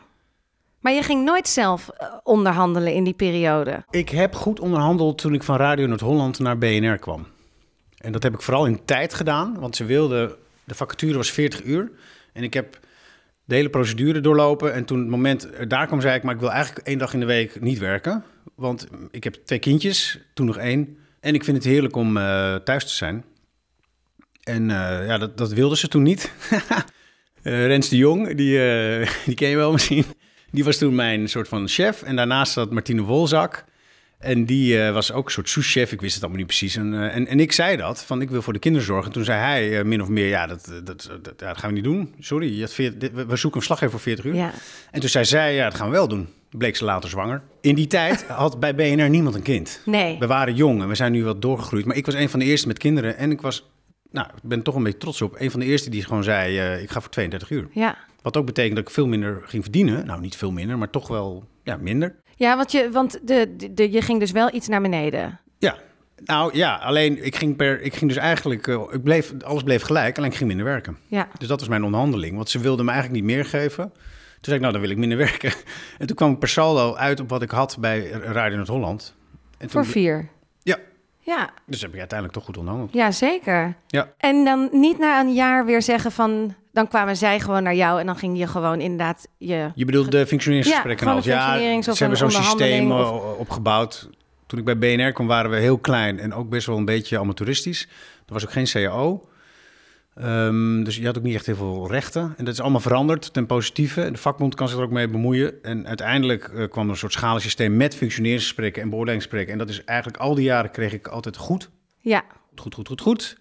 Maar 0.84 0.94
je 0.94 1.04
ging 1.04 1.24
nooit 1.24 1.48
zelf 1.48 1.90
eh, 1.90 2.08
onderhandelen 2.24 2.94
in 2.94 3.04
die 3.04 3.14
periode. 3.14 3.84
Ik 3.90 4.10
heb 4.10 4.36
goed 4.36 4.60
onderhandeld 4.60 5.18
toen 5.18 5.34
ik 5.34 5.44
van 5.44 5.58
Radio 5.58 5.88
Noord-Holland 5.88 6.40
naar 6.40 6.58
BNR 6.58 6.98
kwam. 6.98 7.28
En 7.98 8.12
dat 8.12 8.24
heb 8.24 8.34
ik 8.34 8.42
vooral 8.42 8.66
in 8.66 8.86
tijd 8.86 9.14
gedaan, 9.14 9.60
want 9.60 9.76
ze 9.76 9.86
wilden... 9.86 10.36
De 10.64 10.76
vacature 10.76 11.18
was 11.18 11.32
40 11.32 11.64
uur 11.64 11.92
en 12.34 12.44
ik 12.44 12.54
heb 12.54 12.80
de 13.46 13.56
hele 13.56 13.70
procedure 13.70 14.20
doorlopen. 14.20 14.74
En 14.74 14.86
toen 14.86 15.00
het 15.00 15.10
moment 15.10 15.54
er 15.54 15.68
daar 15.68 15.88
kwam, 15.88 16.02
zei 16.02 16.16
ik... 16.16 16.24
maar 16.24 16.34
ik 16.34 16.40
wil 16.40 16.52
eigenlijk 16.52 16.88
één 16.88 16.98
dag 16.98 17.14
in 17.14 17.20
de 17.20 17.26
week 17.26 17.62
niet 17.62 17.80
werken. 17.80 18.24
Want 18.56 18.88
ik 19.12 19.24
heb 19.24 19.34
twee 19.46 19.60
kindjes, 19.60 20.20
toen 20.34 20.46
nog 20.46 20.58
één. 20.58 20.98
En 21.20 21.34
ik 21.34 21.44
vind 21.44 21.58
het 21.58 21.66
heerlijk 21.66 21.96
om 21.96 22.18
eh, 22.18 22.56
thuis 22.56 22.84
te 22.84 22.94
zijn. 22.94 23.26
En 24.44 24.70
eh, 24.70 25.08
ja, 25.08 25.18
dat, 25.18 25.38
dat 25.38 25.54
wilden 25.54 25.78
ze 25.78 25.88
toen 25.88 26.04
niet. 26.04 26.32
Eh, 27.44 27.66
Rens 27.66 27.90
de 27.90 27.98
Jong, 27.98 28.36
die, 28.36 28.60
eh, 28.60 29.10
die 29.26 29.36
ken 29.36 29.50
je 29.50 29.56
wel 29.56 29.72
misschien. 29.72 30.06
Die 30.54 30.64
was 30.64 30.78
toen 30.78 30.96
mijn 30.96 31.30
soort 31.30 31.48
van 31.48 31.68
chef. 31.68 32.02
En 32.02 32.16
daarnaast 32.16 32.54
zat 32.54 32.72
Martine 32.72 33.02
Wolzak. 33.02 33.66
En 34.20 34.46
die 34.46 34.82
eh, 34.82 34.94
was 34.94 35.12
ook 35.12 35.26
een 35.26 35.32
soort 35.32 35.50
souschef. 35.50 35.92
Ik 35.92 36.02
wist 36.02 36.14
het 36.14 36.22
allemaal 36.24 36.40
niet 36.40 36.48
precies. 36.48 36.76
En, 36.76 36.94
eh, 36.94 37.16
en, 37.16 37.28
en 37.28 37.40
ik 37.40 37.52
zei 37.52 37.78
dat, 37.78 38.04
van 38.04 38.22
ik 38.22 38.30
wil 38.30 38.42
voor 38.42 38.54
de 38.54 38.60
kinderen 38.60 38.88
zorgen. 38.88 39.12
Toen 39.12 39.24
zei 39.24 39.40
hij 39.40 39.80
eh, 39.80 39.86
min 39.86 40.02
of 40.02 40.08
meer, 40.08 40.28
ja 40.28 40.48
dat, 40.48 40.72
dat, 40.84 41.10
dat, 41.22 41.40
dat 41.40 41.58
gaan 41.58 41.70
we 41.70 41.76
niet 41.76 41.84
doen. 41.84 42.14
Sorry, 42.20 42.56
je 42.56 42.62
had 42.62 42.76
we 43.28 43.36
zoeken 43.36 43.60
een 43.60 43.66
slaggever 43.66 43.92
voor 43.92 44.00
40 44.00 44.26
uur. 44.26 44.36
Ja. 44.36 44.52
En 44.92 45.00
toen 45.00 45.10
zei 45.10 45.26
zij, 45.26 45.56
ja 45.56 45.64
dat 45.64 45.76
gaan 45.76 45.88
we 45.88 45.94
wel 45.94 46.08
doen. 46.08 46.28
Bleek 46.50 46.76
ze 46.76 46.84
later 46.84 47.10
zwanger. 47.10 47.42
In 47.62 47.76
die 47.76 47.88
tijd 47.88 48.24
had 48.44 48.60
bij 48.60 48.76
BNR 48.76 49.10
niemand 49.10 49.36
een 49.36 49.42
kind. 49.42 49.82
Nee. 49.86 50.20
We 50.20 50.28
waren 50.28 50.56
jong 50.56 50.82
en 50.82 50.88
we 50.88 50.96
zijn 50.96 51.12
nu 51.12 51.24
wat 51.24 51.42
doorgegroeid. 51.42 51.86
Maar 51.86 51.96
ik 51.96 52.06
was 52.06 52.16
een 52.16 52.30
van 52.30 52.40
de 52.40 52.46
eerste 52.46 52.68
met 52.68 52.78
kinderen. 52.78 53.18
En 53.18 53.32
ik 53.32 53.42
was, 53.42 53.70
nou, 54.12 54.28
ik 54.28 54.50
ben 54.50 54.62
toch 54.62 54.76
een 54.76 54.84
beetje 54.84 55.00
trots 55.00 55.22
op. 55.22 55.36
Een 55.40 55.52
van 55.52 55.60
de 55.60 55.66
eerste 55.66 55.90
die 55.90 56.04
gewoon 56.04 56.24
zei, 56.24 56.80
ik 56.82 56.90
ga 56.90 57.02
voor 57.02 57.12
32 57.12 57.50
uur. 57.50 57.68
Ja. 57.72 57.98
Wat 58.24 58.38
ook 58.38 58.46
betekent 58.46 58.76
dat 58.76 58.88
ik 58.88 58.94
veel 58.94 59.08
minder 59.08 59.42
ging 59.46 59.64
verdienen. 59.64 60.06
Nou, 60.06 60.22
niet 60.22 60.36
veel 60.36 60.52
minder, 60.52 60.78
maar 60.78 60.90
toch 60.90 61.08
wel 61.08 61.48
ja, 61.64 61.78
minder. 61.78 62.16
Ja, 62.36 62.56
want, 62.56 62.72
je, 62.72 62.90
want 62.92 63.20
de, 63.28 63.54
de, 63.58 63.74
de- 63.74 63.92
je 63.92 64.02
ging 64.02 64.20
dus 64.20 64.32
wel 64.32 64.54
iets 64.54 64.68
naar 64.68 64.82
beneden. 64.82 65.40
Ja, 65.58 65.76
nou 66.26 66.56
ja, 66.58 66.76
alleen 66.76 67.26
ik 67.26 67.36
ging, 67.36 67.56
per, 67.56 67.82
ik 67.82 67.96
ging 67.96 68.12
dus 68.12 68.20
eigenlijk, 68.20 68.68
eh, 68.68 68.82
ik 68.92 69.04
bleef, 69.04 69.34
alles 69.44 69.64
bleef 69.64 69.82
gelijk, 69.82 70.18
alleen 70.18 70.30
ik 70.30 70.36
ging 70.36 70.48
minder 70.48 70.66
werken. 70.66 70.98
Ja. 71.08 71.28
Dus 71.38 71.48
dat 71.48 71.60
was 71.60 71.70
mijn 71.70 71.84
onderhandeling, 71.84 72.36
want 72.36 72.50
ze 72.50 72.60
wilden 72.60 72.86
me 72.86 72.92
eigenlijk 72.92 73.24
niet 73.24 73.36
meer 73.36 73.46
geven. 73.46 73.90
Toen 73.94 74.52
zei 74.52 74.56
ik, 74.56 74.62
nou 74.62 74.74
dan 74.74 74.82
wil 74.82 74.92
ik 74.92 74.98
minder 74.98 75.18
werken. 75.28 75.54
En 75.98 76.08
toen 76.08 76.16
kwam 76.16 76.32
ik 76.32 76.40
per 76.40 76.48
saldo 76.50 76.96
uit 76.96 77.20
op 77.20 77.30
wat 77.30 77.42
ik 77.42 77.52
had 77.52 77.78
bij 77.80 78.10
Radio 78.10 78.56
Noord-Holland. 78.56 79.16
En 79.52 79.58
toen, 79.58 79.70
Voor 79.70 79.86
vier. 79.86 80.30
Ja, 81.26 81.50
dus 81.66 81.82
heb 81.82 81.94
ik 81.94 82.00
uiteindelijk 82.00 82.38
toch 82.38 82.48
goed 82.48 82.58
onderhandeld. 82.58 82.94
Ja, 82.94 83.12
zeker. 83.12 83.76
Ja. 83.88 84.14
En 84.18 84.46
dan 84.46 84.70
niet 84.72 85.00
na 85.00 85.20
een 85.20 85.34
jaar 85.34 85.66
weer 85.66 85.82
zeggen 85.82 86.12
van... 86.12 86.56
Dan 86.72 86.88
kwamen 86.88 87.18
zij 87.18 87.40
gewoon 87.40 87.64
naar 87.64 87.76
jou 87.76 88.00
en 88.00 88.06
dan 88.06 88.16
ging 88.16 88.38
je 88.38 88.48
gewoon 88.48 88.82
inderdaad 88.82 89.28
je... 89.38 89.72
Je 89.76 89.86
bedoelt 89.86 90.12
de 90.12 90.28
functioneringsgesprekken 90.28 91.22
Ja, 91.24 91.56
Ja, 91.56 91.82
ze 91.82 91.94
hebben 91.98 92.18
zo'n 92.18 92.32
systeem 92.32 92.92
eh, 92.92 93.40
opgebouwd. 93.40 94.10
Toen 94.46 94.60
ik 94.60 94.66
bij 94.66 94.78
BNR 94.78 95.12
kwam 95.12 95.28
waren 95.28 95.52
we 95.52 95.58
heel 95.58 95.78
klein 95.78 96.20
en 96.20 96.34
ook 96.34 96.50
best 96.50 96.68
wel 96.68 96.78
een 96.78 96.86
beetje 96.86 97.20
amateuristisch. 97.20 97.88
Er 98.28 98.34
was 98.34 98.46
ook 98.46 98.52
geen 98.52 98.66
CAO. 98.66 99.28
Ehm, 100.16 100.84
dus 100.84 100.96
je 100.96 101.06
had 101.06 101.18
ook 101.18 101.24
niet 101.24 101.36
echt 101.36 101.46
heel 101.46 101.56
veel 101.56 101.88
rechten. 101.88 102.34
En 102.38 102.46
dat 102.46 102.54
is 102.54 102.62
allemaal 102.62 102.80
veranderd 102.80 103.34
ten 103.34 103.46
positieve. 103.46 104.12
De 104.12 104.18
vakbond 104.18 104.56
kan 104.56 104.68
zich 104.68 104.78
er 104.78 104.84
ook 104.84 104.92
mee 104.92 105.08
bemoeien. 105.08 105.64
En 105.64 105.88
uiteindelijk 105.88 106.44
eh, 106.44 106.70
kwam 106.70 106.86
er 106.86 106.92
een 106.92 106.98
soort 106.98 107.14
schalensysteem 107.14 107.78
met 107.78 107.96
functioneringsgesprekken 107.96 108.82
en 108.82 108.90
beoordelingsgesprekken. 108.90 109.54
En 109.54 109.60
dat 109.60 109.70
is 109.70 109.84
eigenlijk 109.84 110.18
al 110.18 110.36
die 110.36 110.44
jaren 110.46 110.72
kreeg 110.72 110.94
ik 110.94 111.08
altijd 111.08 111.38
goed. 111.38 111.70
Ja, 112.00 112.24
Goed, 112.56 112.74
goed, 112.74 112.88
goed, 112.88 113.02
goed. 113.02 113.38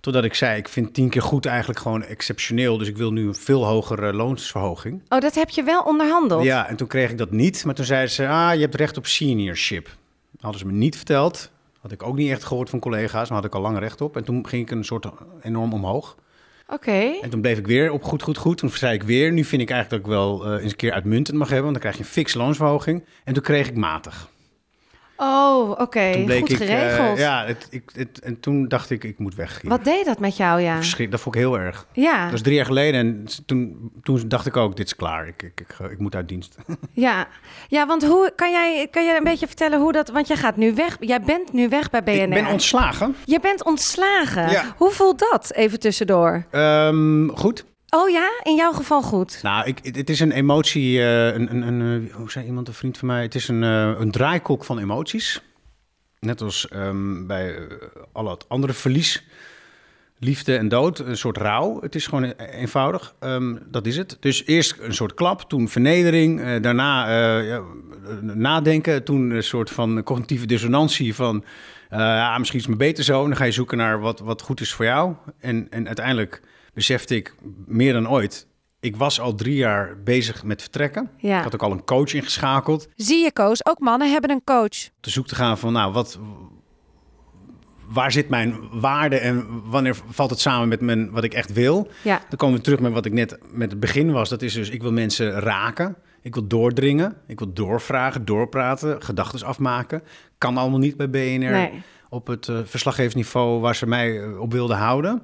Totdat 0.00 0.24
ik 0.24 0.34
zei, 0.34 0.58
ik 0.58 0.68
vind 0.68 0.94
tien 0.94 1.08
keer 1.08 1.22
goed 1.22 1.46
eigenlijk 1.46 1.78
gewoon 1.78 2.02
exceptioneel. 2.02 2.78
Dus 2.78 2.88
ik 2.88 2.96
wil 2.96 3.12
nu 3.12 3.26
een 3.26 3.34
veel 3.34 3.66
hogere 3.66 4.12
loonsverhoging. 4.12 5.02
oh, 5.08 5.20
dat 5.20 5.34
heb 5.34 5.50
je 5.50 5.62
wel 5.62 5.82
onderhandeld. 5.82 6.44
Ja, 6.44 6.68
en 6.68 6.76
toen 6.76 6.86
kreeg 6.86 7.10
ik 7.10 7.18
dat 7.18 7.30
niet. 7.30 7.64
Maar 7.64 7.74
toen 7.74 7.84
zeiden 7.84 8.10
ze, 8.10 8.28
ah, 8.28 8.54
je 8.54 8.60
hebt 8.60 8.74
recht 8.74 8.96
op 8.96 9.06
seniorship. 9.06 9.84
Dat 9.84 10.40
hadden 10.40 10.60
ze 10.60 10.66
me 10.66 10.72
niet 10.72 10.96
verteld. 10.96 11.50
Had 11.84 11.92
ik 11.92 12.02
ook 12.02 12.16
niet 12.16 12.30
echt 12.30 12.44
gehoord 12.44 12.70
van 12.70 12.78
collega's, 12.78 13.28
maar 13.28 13.38
had 13.38 13.46
ik 13.46 13.54
al 13.54 13.60
lang 13.60 13.78
recht 13.78 14.00
op. 14.00 14.16
En 14.16 14.24
toen 14.24 14.46
ging 14.46 14.62
ik 14.62 14.70
een 14.70 14.84
soort 14.84 15.06
enorm 15.42 15.72
omhoog. 15.72 16.16
Oké. 16.66 17.18
En 17.22 17.30
toen 17.30 17.40
bleef 17.40 17.58
ik 17.58 17.66
weer 17.66 17.90
op 17.90 18.02
goed, 18.02 18.22
goed, 18.22 18.36
goed. 18.36 18.58
Toen 18.58 18.70
zei 18.70 18.94
ik 18.94 19.02
weer, 19.02 19.32
nu 19.32 19.44
vind 19.44 19.62
ik 19.62 19.70
eigenlijk 19.70 20.04
dat 20.04 20.12
ik 20.12 20.18
wel 20.18 20.46
eh, 20.46 20.62
eens 20.62 20.70
een 20.70 20.76
keer 20.76 20.92
uitmuntend 20.92 21.38
mag 21.38 21.48
hebben. 21.48 21.72
Want 21.72 21.82
dan 21.82 21.90
krijg 21.90 21.96
je 21.96 22.02
een 22.02 22.16
fix 22.16 22.34
loonsverhoging. 22.34 23.04
En 23.24 23.34
toen 23.34 23.42
kreeg 23.42 23.68
ik 23.68 23.76
matig. 23.76 24.28
Oh, 25.24 25.70
oké. 25.70 26.12
Goed 26.12 26.30
ik, 26.30 26.48
eh, 26.48 26.56
geregeld. 26.56 27.18
ja, 27.18 27.44
het, 27.44 27.66
ik, 27.70 27.82
het, 27.94 28.20
en 28.20 28.40
toen 28.40 28.68
dacht 28.68 28.90
ik, 28.90 29.04
ik 29.04 29.18
moet 29.18 29.34
weg. 29.34 29.60
hier. 29.60 29.70
Wat 29.70 29.84
deed 29.84 30.04
dat 30.04 30.18
met 30.18 30.36
jou, 30.36 30.60
ja? 30.60 30.78
Dat 31.10 31.20
vond 31.20 31.34
ik 31.34 31.40
heel 31.40 31.58
erg. 31.58 31.86
Ja, 31.92 32.22
Dat 32.22 32.30
was 32.30 32.42
drie 32.42 32.54
jaar 32.54 32.64
geleden 32.64 33.00
en 33.00 33.26
toen, 33.46 33.90
toen 34.02 34.28
dacht 34.28 34.46
ik 34.46 34.56
ook, 34.56 34.76
dit 34.76 34.86
is 34.86 34.96
klaar. 34.96 35.26
Ik, 35.28 35.42
ik, 35.42 35.60
ik, 35.60 35.90
ik 35.90 35.98
moet 35.98 36.14
uit 36.14 36.28
dienst. 36.28 36.56
ja. 36.92 37.26
Ja, 37.68 37.86
want 37.86 38.04
hoe 38.06 38.32
kan 38.36 38.50
jij, 38.50 38.88
kan 38.90 39.04
jij 39.04 39.16
een 39.16 39.24
beetje 39.24 39.46
vertellen 39.46 39.80
hoe 39.80 39.92
dat... 39.92 40.08
Want 40.08 40.26
jij 40.26 40.36
gaat 40.36 40.56
nu 40.56 40.74
weg. 40.74 40.96
Jij 41.00 41.20
bent 41.20 41.52
nu 41.52 41.68
weg 41.68 41.90
bij 41.90 42.02
BNR. 42.02 42.12
Ik 42.22 42.28
ben 42.30 42.46
ontslagen. 42.46 43.16
Je 43.24 43.40
bent 43.40 43.64
ontslagen. 43.64 44.50
Ja. 44.50 44.74
Hoe 44.76 44.90
voelt 44.90 45.18
dat? 45.18 45.52
Even 45.52 45.80
tussendoor. 45.80 46.46
Ehm, 46.50 47.28
goed. 47.28 47.64
Oh 47.96 48.10
ja, 48.10 48.40
in 48.42 48.54
jouw 48.54 48.72
geval 48.72 49.02
goed. 49.02 49.38
Nou, 49.42 49.66
ik, 49.66 49.78
het 49.96 50.10
is 50.10 50.20
een 50.20 50.32
emotie, 50.32 50.98
eh, 51.00 51.26
een, 51.26 51.50
een, 51.50 51.62
een, 51.62 52.08
eh, 52.08 52.14
hoe 52.14 52.30
zei 52.30 52.46
iemand, 52.46 52.68
een 52.68 52.74
vriend 52.74 52.98
van 52.98 53.08
mij? 53.08 53.22
Het 53.22 53.34
is 53.34 53.48
een, 53.48 53.62
eh, 53.62 53.92
een 53.98 54.10
draaikolk 54.10 54.64
van 54.64 54.78
emoties. 54.78 55.42
Net 56.18 56.40
als 56.40 56.68
ehm, 56.68 57.26
bij 57.26 57.58
al 58.12 58.30
het 58.30 58.48
andere 58.48 58.72
verlies 58.72 59.24
liefde 60.18 60.56
en 60.56 60.68
dood, 60.68 60.98
een 60.98 61.16
soort 61.16 61.36
rouw. 61.36 61.80
Het 61.80 61.94
is 61.94 62.06
gewoon 62.06 62.24
e- 62.24 62.34
eenvoudig, 62.36 63.14
Ehm, 63.18 63.56
dat 63.66 63.86
is 63.86 63.96
het. 63.96 64.16
Dus 64.20 64.46
eerst 64.46 64.76
een 64.80 64.94
soort 64.94 65.14
klap, 65.14 65.40
toen 65.40 65.68
vernedering, 65.68 66.60
daarna 66.60 67.06
nadenken, 68.22 69.04
toen 69.04 69.30
een 69.30 69.42
soort 69.42 69.70
van 69.70 70.02
cognitieve 70.02 70.46
dissonantie 70.46 71.14
van, 71.14 71.44
ja, 71.90 72.38
misschien 72.38 72.58
is 72.58 72.66
het 72.66 72.74
me 72.74 72.84
beter 72.84 73.04
zo. 73.04 73.22
Dan 73.22 73.36
ga 73.36 73.44
je 73.44 73.52
zoeken 73.52 73.78
naar 73.78 74.00
wat, 74.00 74.20
wat 74.20 74.42
goed 74.42 74.60
is 74.60 74.72
voor 74.72 74.84
jou. 74.84 75.14
En, 75.38 75.66
en 75.70 75.86
uiteindelijk 75.86 76.42
besefte 76.74 77.16
ik 77.16 77.34
meer 77.66 77.92
dan 77.92 78.08
ooit, 78.10 78.46
ik 78.80 78.96
was 78.96 79.20
al 79.20 79.34
drie 79.34 79.54
jaar 79.56 79.96
bezig 80.04 80.44
met 80.44 80.60
vertrekken. 80.62 81.10
Ja. 81.16 81.36
Ik 81.38 81.44
had 81.44 81.54
ook 81.54 81.62
al 81.62 81.72
een 81.72 81.84
coach 81.84 82.14
ingeschakeld 82.14 82.88
Zie 82.96 83.22
je, 83.24 83.32
Koos, 83.32 83.66
ook 83.66 83.78
mannen 83.78 84.10
hebben 84.10 84.30
een 84.30 84.44
coach. 84.44 84.88
te 85.00 85.10
zoek 85.10 85.26
te 85.26 85.34
gaan 85.34 85.58
van, 85.58 85.72
nou, 85.72 85.92
wat, 85.92 86.18
waar 87.88 88.12
zit 88.12 88.28
mijn 88.28 88.80
waarde 88.80 89.16
en 89.18 89.46
wanneer 89.64 89.96
valt 90.08 90.30
het 90.30 90.40
samen 90.40 90.68
met 90.68 90.80
mijn, 90.80 91.10
wat 91.10 91.24
ik 91.24 91.34
echt 91.34 91.52
wil? 91.52 91.88
Ja. 92.02 92.22
Dan 92.28 92.38
komen 92.38 92.56
we 92.56 92.62
terug 92.62 92.80
met 92.80 92.92
wat 92.92 93.04
ik 93.06 93.12
net 93.12 93.38
met 93.52 93.70
het 93.70 93.80
begin 93.80 94.12
was. 94.12 94.28
Dat 94.28 94.42
is 94.42 94.52
dus, 94.54 94.70
ik 94.70 94.82
wil 94.82 94.92
mensen 94.92 95.30
raken. 95.30 95.96
Ik 96.22 96.34
wil 96.34 96.46
doordringen. 96.46 97.16
Ik 97.26 97.38
wil 97.38 97.52
doorvragen, 97.52 98.24
doorpraten, 98.24 99.02
gedachten 99.02 99.46
afmaken. 99.46 100.02
Kan 100.38 100.56
allemaal 100.56 100.78
niet 100.78 100.96
bij 100.96 101.10
BNR 101.10 101.50
Nee. 101.50 101.82
op 102.08 102.26
het 102.26 102.48
eh, 102.48 102.58
verslaggeversniveau 102.64 103.60
waar 103.60 103.74
ze 103.76 103.86
mij 103.86 104.22
eh, 104.22 104.40
op 104.40 104.52
wilden 104.52 104.76
houden. 104.76 105.22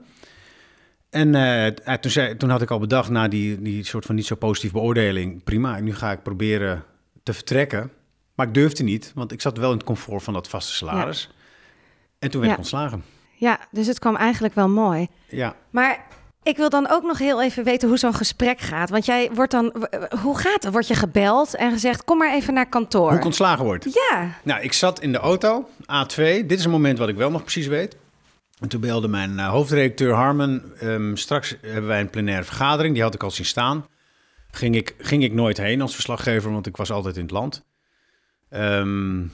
En 1.10 1.34
eh, 1.34 1.94
toen, 1.94 2.10
zei, 2.10 2.36
toen 2.36 2.50
had 2.50 2.62
ik 2.62 2.70
al 2.70 2.78
bedacht, 2.78 3.10
na 3.10 3.28
die, 3.28 3.62
die 3.62 3.84
soort 3.84 4.04
van 4.04 4.14
niet 4.14 4.26
zo 4.26 4.34
positieve 4.34 4.74
beoordeling, 4.74 5.44
prima, 5.44 5.78
nu 5.80 5.94
ga 5.94 6.10
ik 6.12 6.22
proberen 6.22 6.84
te 7.22 7.32
vertrekken. 7.32 7.90
Maar 8.34 8.46
ik 8.46 8.54
durfde 8.54 8.82
niet, 8.82 9.12
want 9.14 9.32
ik 9.32 9.40
zat 9.40 9.58
wel 9.58 9.70
in 9.70 9.76
het 9.76 9.86
comfort 9.86 10.22
van 10.22 10.32
dat 10.34 10.48
vaste 10.48 10.72
salaris. 10.72 11.30
En 12.18 12.30
toen 12.30 12.40
werd 12.40 12.46
Ja. 12.46 12.52
ik 12.52 12.58
ontslagen. 12.58 13.04
Ja, 13.34 13.58
dus 13.70 13.86
het 13.86 13.98
kwam 13.98 14.16
eigenlijk 14.16 14.54
wel 14.54 14.68
mooi. 14.68 15.06
Ja, 15.28 15.54
Maar 15.70 16.04
ik 16.42 16.56
wil 16.56 16.68
dan 16.68 16.88
ook 16.90 17.02
nog 17.02 17.18
heel 17.18 17.42
even 17.42 17.64
weten 17.64 17.88
hoe 17.88 17.98
zo'n 17.98 18.14
gesprek 18.14 18.60
gaat. 18.60 18.90
Want 18.90 19.06
jij 19.06 19.30
wordt 19.34 19.50
dan, 19.50 19.72
hoe 20.22 20.38
gaat 20.38 20.62
het? 20.62 20.72
Word 20.72 20.86
je 20.88 20.94
gebeld 20.94 21.54
en 21.54 21.72
gezegd, 21.72 22.04
kom 22.04 22.18
maar 22.18 22.34
even 22.34 22.54
naar 22.54 22.68
kantoor? 22.68 23.08
hoe 23.08 23.18
ik 23.18 23.24
ontslagen 23.24 23.64
word. 23.64 23.84
Ja, 24.10 24.30
Nou, 24.44 24.60
ik 24.62 24.72
zat 24.72 25.00
in 25.00 25.12
de 25.12 25.18
auto, 25.18 25.68
A2. 25.82 26.14
Dit 26.46 26.52
is 26.58 26.64
een 26.64 26.70
moment 26.70 26.98
wat 26.98 27.08
ik 27.08 27.16
wel 27.16 27.30
nog 27.30 27.42
precies 27.42 27.66
weet. 27.66 27.96
En 28.60 28.68
toen 28.68 28.80
belde 28.80 29.08
mijn 29.08 29.38
eh, 29.38 29.48
hoofdredacteur 29.48 30.14
Harmen. 30.14 30.72
ehm, 30.78 31.14
straks 31.14 31.56
hebben 31.60 31.86
wij 31.86 32.00
een 32.00 32.10
plenaire 32.10 32.44
vergadering, 32.44 32.94
die 32.94 33.02
had 33.02 33.14
ik 33.14 33.22
al 33.22 33.30
zien 33.30 33.46
staan. 33.46 33.86
Ging 34.50 34.76
ik, 34.76 34.94
ging 34.98 35.22
ik 35.22 35.32
nooit 35.32 35.56
heen 35.56 35.80
als 35.80 35.94
verslaggever, 35.94 36.52
want 36.52 36.66
ik 36.66 36.76
was 36.76 36.90
altijd 36.90 37.16
in 37.16 37.22
het 37.22 37.30
land. 37.30 37.64
Ehm, 38.48 39.26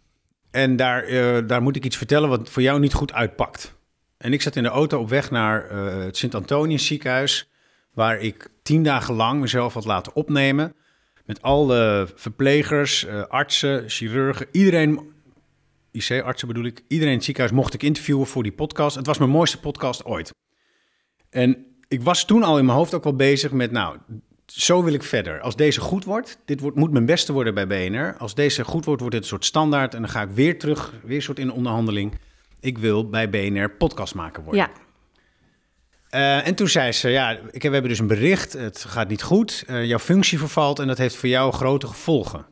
en 0.50 0.76
daar, 0.76 1.02
eh, 1.02 1.38
daar 1.46 1.62
moet 1.62 1.76
ik 1.76 1.84
iets 1.84 1.96
vertellen 1.96 2.28
wat 2.28 2.50
voor 2.50 2.62
jou 2.62 2.80
niet 2.80 2.94
goed 2.94 3.12
uitpakt. 3.12 3.74
En 4.18 4.32
ik 4.32 4.42
zat 4.42 4.56
in 4.56 4.62
de 4.62 4.68
auto 4.68 5.00
op 5.00 5.08
weg 5.08 5.30
naar 5.30 5.68
eh, 5.68 6.04
het 6.04 6.16
Sint-Antonius 6.16 6.86
ziekenhuis, 6.86 7.50
waar 7.92 8.18
ik 8.18 8.48
tien 8.62 8.82
dagen 8.82 9.14
lang 9.14 9.40
mezelf 9.40 9.74
had 9.74 9.84
laten 9.84 10.14
opnemen. 10.14 10.74
Met 11.24 11.42
alle 11.42 12.08
verplegers, 12.14 13.06
artsen, 13.28 13.88
chirurgen, 13.88 14.46
iedereen 14.52 15.14
IC-artsen 15.96 16.48
bedoel 16.48 16.64
ik. 16.64 16.82
Iedereen 16.88 17.12
in 17.12 17.16
het 17.16 17.24
ziekenhuis 17.24 17.56
mocht 17.56 17.74
ik 17.74 17.82
interviewen 17.82 18.26
voor 18.26 18.42
die 18.42 18.52
podcast. 18.52 18.96
Het 18.96 19.06
was 19.06 19.18
mijn 19.18 19.30
mooiste 19.30 19.60
podcast 19.60 20.04
ooit. 20.04 20.34
En 21.30 21.66
ik 21.88 22.02
was 22.02 22.24
toen 22.24 22.42
al 22.42 22.58
in 22.58 22.64
mijn 22.64 22.78
hoofd 22.78 22.94
ook 22.94 23.04
wel 23.04 23.16
bezig 23.16 23.50
met, 23.50 23.70
nou, 23.70 23.96
zo 24.46 24.82
wil 24.82 24.92
ik 24.92 25.02
verder. 25.02 25.40
Als 25.40 25.56
deze 25.56 25.80
goed 25.80 26.04
wordt, 26.04 26.38
dit 26.44 26.60
wordt, 26.60 26.76
moet 26.76 26.92
mijn 26.92 27.06
beste 27.06 27.32
worden 27.32 27.54
bij 27.54 27.66
BNR. 27.66 28.16
Als 28.18 28.34
deze 28.34 28.64
goed 28.64 28.84
wordt, 28.84 29.00
wordt 29.00 29.14
dit 29.14 29.24
een 29.24 29.30
soort 29.30 29.44
standaard. 29.44 29.94
En 29.94 30.00
dan 30.00 30.10
ga 30.10 30.22
ik 30.22 30.30
weer 30.30 30.58
terug, 30.58 30.92
weer 31.04 31.16
een 31.16 31.22
soort 31.22 31.38
in 31.38 31.52
onderhandeling. 31.52 32.18
Ik 32.60 32.78
wil 32.78 33.08
bij 33.08 33.30
BNR 33.30 33.70
podcast 33.70 34.14
maken 34.14 34.42
worden. 34.42 34.60
ja. 34.62 34.84
Eh, 36.06 36.46
en 36.46 36.54
toen 36.54 36.68
zei 36.68 36.92
ze, 36.92 37.08
ja, 37.08 37.30
ik 37.30 37.38
heb, 37.52 37.62
we 37.62 37.68
hebben 37.68 37.88
dus 37.88 37.98
een 37.98 38.06
bericht, 38.06 38.52
het 38.52 38.84
gaat 38.84 39.08
niet 39.08 39.22
goed, 39.22 39.64
eh, 39.66 39.84
jouw 39.84 39.98
functie 39.98 40.38
vervalt 40.38 40.78
en 40.78 40.86
dat 40.86 40.98
heeft 40.98 41.16
voor 41.16 41.28
jou 41.28 41.52
grote 41.52 41.86
gevolgen. 41.86 42.46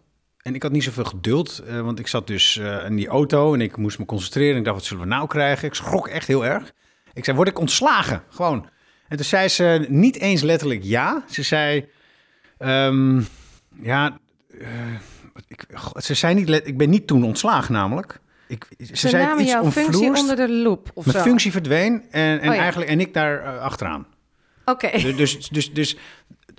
En 0.45 0.55
ik 0.55 0.63
had 0.63 0.73
niet 0.73 0.85
zoveel 0.85 1.05
geduld, 1.05 1.59
eh, 1.59 1.81
want 1.81 1.99
ik 1.99 2.07
zat 2.07 2.27
dus 2.27 2.57
eh, 2.59 2.85
in 2.87 2.97
die 2.97 3.09
auto 3.09 3.55
en 3.55 3.61
ik 3.61 3.77
moest 3.77 3.99
me 3.99 4.05
concentreren. 4.05 4.57
Ik 4.59 4.65
dacht, 4.65 4.77
wat 4.77 4.85
zullen 4.87 5.03
we 5.03 5.09
nou 5.09 5.27
krijgen? 5.27 5.69
Ik 5.69 5.75
schrok 5.75 6.09
echt 6.09 6.27
heel 6.27 6.45
erg. 6.45 6.73
Ik 7.13 7.25
zei, 7.25 7.37
word 7.37 7.49
ik 7.49 7.59
ontslagen? 7.59 8.23
Gewoon. 8.29 8.69
En 9.09 9.17
toen 9.17 9.27
zei 9.27 9.49
ze 9.49 9.87
niet 9.89 10.19
eens 10.19 10.43
letterlijk 10.43 10.81
ja. 10.83 11.25
Ze 11.31 11.43
zei, 11.43 11.89
ehm, 12.59 13.23
ja, 13.83 14.19
eh, 14.61 14.69
ik, 15.47 15.67
ze 15.97 16.15
zei 16.15 16.35
niet, 16.35 16.51
ik 16.67 16.77
ben 16.77 16.91
niet 16.91 17.07
toen 17.07 17.25
ontslagen 17.25 17.73
namelijk. 17.73 18.21
Ik, 18.49 18.67
ze, 18.79 18.97
Ze 18.97 19.09
zei 19.09 19.41
iets 19.41 19.51
jouw 19.51 19.71
functie 19.71 20.15
onder 20.15 20.37
de 20.37 20.51
loep 20.51 20.91
of 20.95 21.07
Mijn 21.07 21.19
zo. 21.19 21.25
functie 21.25 21.53
verdween 21.53 22.03
en, 22.11 22.41
en 22.41 22.49
Oh 22.49 22.55
ja. 22.55 22.61
eigenlijk 22.61 22.91
en 22.91 23.01
ik 23.01 23.15
daar 23.15 23.59
achteraan. 23.59 24.07
Oké, 24.65 24.91
Dus, 24.99 25.17
dus, 25.17 25.49
dus, 25.49 25.73
dus, 25.73 25.97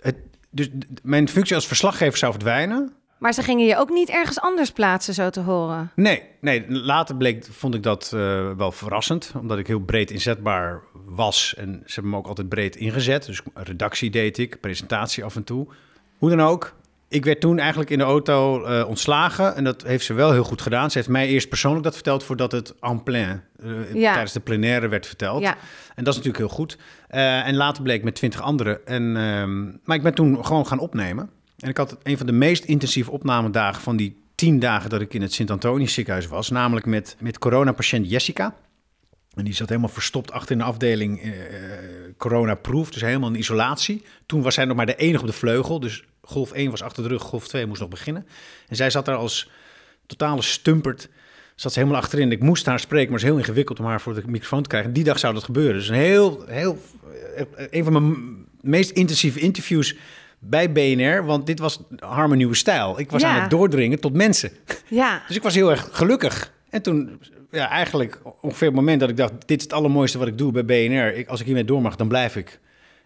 het, 0.04 0.16
dus 0.50 0.70
mijn 1.04 1.30
functie 1.30 1.56
als 1.56 1.68
verslaggever 1.68 2.18
zou 2.18 2.32
verdwijnen. 2.32 2.94
Maar 3.18 3.34
ze 3.34 3.42
gingen 3.42 3.66
je 3.66 3.78
ook 3.78 3.90
niet 3.90 4.10
ergens 4.10 4.40
anders 4.40 4.72
plaatsen, 4.72 5.14
zo 5.14 5.30
te 5.30 5.40
horen. 5.40 5.92
Nee, 5.96 6.24
nee, 6.42 6.66
later 6.72 7.16
bleek, 7.16 7.46
vond 7.52 7.76
ik 7.76 7.84
dat 7.84 8.12
eh, 8.14 8.52
wel 8.58 8.72
verrassend, 8.72 9.32
omdat 9.40 9.58
ik 9.58 9.68
heel 9.68 9.80
breed 9.80 10.12
inzetbaar 10.12 10.82
was. 11.06 11.54
En 11.58 11.82
ze 11.86 11.94
hebben 11.94 12.12
me 12.12 12.18
ook 12.18 12.28
altijd 12.28 12.50
breed 12.50 12.76
ingezet. 12.76 13.26
Dus 13.26 13.42
redactie 13.54 14.10
deed 14.10 14.38
ik, 14.38 14.60
presentatie 14.60 15.24
af 15.24 15.36
en 15.36 15.44
toe. 15.44 15.68
Hoe 16.18 16.30
dan 16.30 16.42
ook, 16.42 16.74
ik 17.08 17.26
werd 17.26 17.40
toen 17.40 17.60
eigenlijk 17.60 17.90
in 17.90 17.98
de 17.98 18.04
auto 18.04 18.64
eh, 18.64 18.88
ontslagen. 18.88 19.56
En 19.56 19.64
dat 19.64 19.84
heeft 19.84 20.06
ze 20.06 20.14
wel 20.14 20.32
heel 20.32 20.44
goed 20.44 20.62
gedaan. 20.62 20.92
Ze 20.92 20.98
heeft 20.98 21.10
mij 21.10 21.28
eerst 21.28 21.50
persoonlijk 21.50 21.84
dat 21.84 21.94
verteld 21.94 22.24
voordat 22.24 22.52
het 22.52 22.74
en 22.80 23.04
plein, 23.04 23.44
eh, 23.60 23.94
Ja. 23.94 24.12
tijdens 24.12 24.34
de 24.34 24.40
plenaire 24.40 24.88
werd 24.88 25.08
verteld. 25.08 25.42
Ja. 25.42 25.56
En 25.96 26.04
dat 26.04 26.14
is 26.14 26.20
natuurlijk 26.24 26.38
heel 26.38 26.56
goed. 26.56 26.78
En 27.08 27.56
later 27.56 27.84
bleek 27.84 28.04
met 28.04 28.16
twintig 28.16 28.42
anderen. 28.42 28.86
En, 28.86 29.18
ehm, 29.18 29.64
maar 29.84 29.96
ik 29.98 30.04
ben 30.04 30.14
toen 30.14 30.46
gewoon 30.46 30.68
gaan 30.68 30.80
opnemen. 30.80 31.30
En 31.60 31.70
ik 31.70 31.78
had 31.78 31.98
een 32.04 32.18
van 32.18 32.26
de 32.26 32.32
meest 32.32 32.64
intensieve 32.64 33.12
opnamedagen 33.12 33.82
van 33.82 33.96
die 33.96 34.24
tien 34.36 34.60
dagen 34.60 34.90
dat 34.90 35.02
ik 35.02 35.14
in 35.14 35.22
het 35.22 35.34
Sint-Antonius 35.34 35.94
ziekenhuis 35.94 36.28
was. 36.28 36.50
Namelijk 36.50 36.86
met, 36.86 37.16
met 37.20 37.38
coronapatiënt 37.38 38.10
Jessica. 38.10 38.56
En 39.36 39.44
die 39.44 39.54
zat 39.54 39.70
helemaal 39.70 39.90
verstopt 39.90 40.32
achter 40.32 40.52
in 40.52 40.58
de 40.58 40.64
afdeling 40.64 41.22
eh, 41.22 41.32
corona-proof, 42.18 42.92
dus 42.92 43.02
helemaal 43.02 43.30
in 43.30 43.40
isolatie. 43.40 44.04
Toen 44.26 44.42
was 44.42 44.54
zij 44.54 44.66
nog 44.66 44.76
maar 44.76 44.86
de 44.86 44.96
enige 44.96 45.22
op 45.22 45.28
de 45.28 45.34
vleugel, 45.34 45.80
dus 45.80 46.04
golf 46.22 46.52
1 46.52 46.70
was 46.70 46.82
achter 46.82 47.04
de 47.04 47.10
rug, 47.10 47.22
golf 47.22 47.48
2 47.48 47.66
moest 47.66 47.80
nog 47.80 47.90
beginnen. 47.90 48.28
En 48.68 48.76
zij 48.76 48.90
zat 48.90 49.06
daar 49.06 49.16
als 49.16 49.50
totale 50.06 50.42
stumperd, 50.42 51.10
zat 51.56 51.74
ze 51.74 51.80
helemaal 51.80 52.02
achterin. 52.02 52.32
Ik 52.32 52.42
moest 52.42 52.66
haar 52.66 52.80
spreken, 52.80 53.12
maar 53.12 53.20
het 53.20 53.28
is 53.28 53.34
heel 53.34 53.40
ingewikkeld 53.40 53.80
om 53.80 53.86
haar 53.86 54.02
voor 54.02 54.14
de 54.14 54.24
microfoon 54.26 54.62
te 54.62 54.70
krijgen. 54.70 54.94
Die 54.94 55.04
dag 55.04 55.20
zou 55.20 55.34
dat 55.34 55.44
gebeuren. 55.44 55.74
Dus 55.74 55.88
een 55.88 55.96
heel, 55.96 56.44
heel, 56.48 56.82
eh, 57.36 57.46
een 57.70 57.84
van 57.84 57.94
mijn 57.94 58.46
meest 58.62 58.90
intensieve 58.90 59.40
interviews 59.40 59.96
bij 60.40 60.72
BNR, 60.72 61.26
want 61.26 61.46
dit 61.46 61.60
was 61.60 61.80
haar 62.00 62.26
mijn 62.28 62.38
nieuwe 62.38 62.56
stijl. 62.56 63.00
Ik 63.00 63.12
was 63.12 63.22
Ja. 63.22 63.36
aan 63.36 63.42
het 63.42 63.50
doordringen 63.50 64.00
tot 64.00 64.14
mensen. 64.14 64.52
Ja, 64.88 65.22
Dus 65.28 65.36
ik 65.36 65.44
was 65.44 65.56
heel 65.56 65.70
erg 65.72 65.90
gelukkig. 65.92 66.54
En 66.70 66.82
toen, 66.82 67.22
ja, 67.52 67.70
eigenlijk 67.70 68.20
ongeveer 68.42 68.68
het 68.68 68.76
moment 68.76 69.00
dat 69.00 69.10
ik 69.10 69.18
dacht... 69.18 69.34
dit 69.46 69.58
is 69.58 69.64
het 69.64 69.74
allermooiste 69.74 70.18
wat 70.18 70.28
ik 70.28 70.38
doe 70.38 70.52
bij 70.52 70.66
BNR. 70.66 71.14
Ik, 71.16 71.28
als 71.28 71.40
ik 71.40 71.46
hiermee 71.46 71.66
door 71.66 71.82
mag, 71.82 71.96
dan 71.96 72.08
blijf 72.08 72.36
ik. 72.36 72.60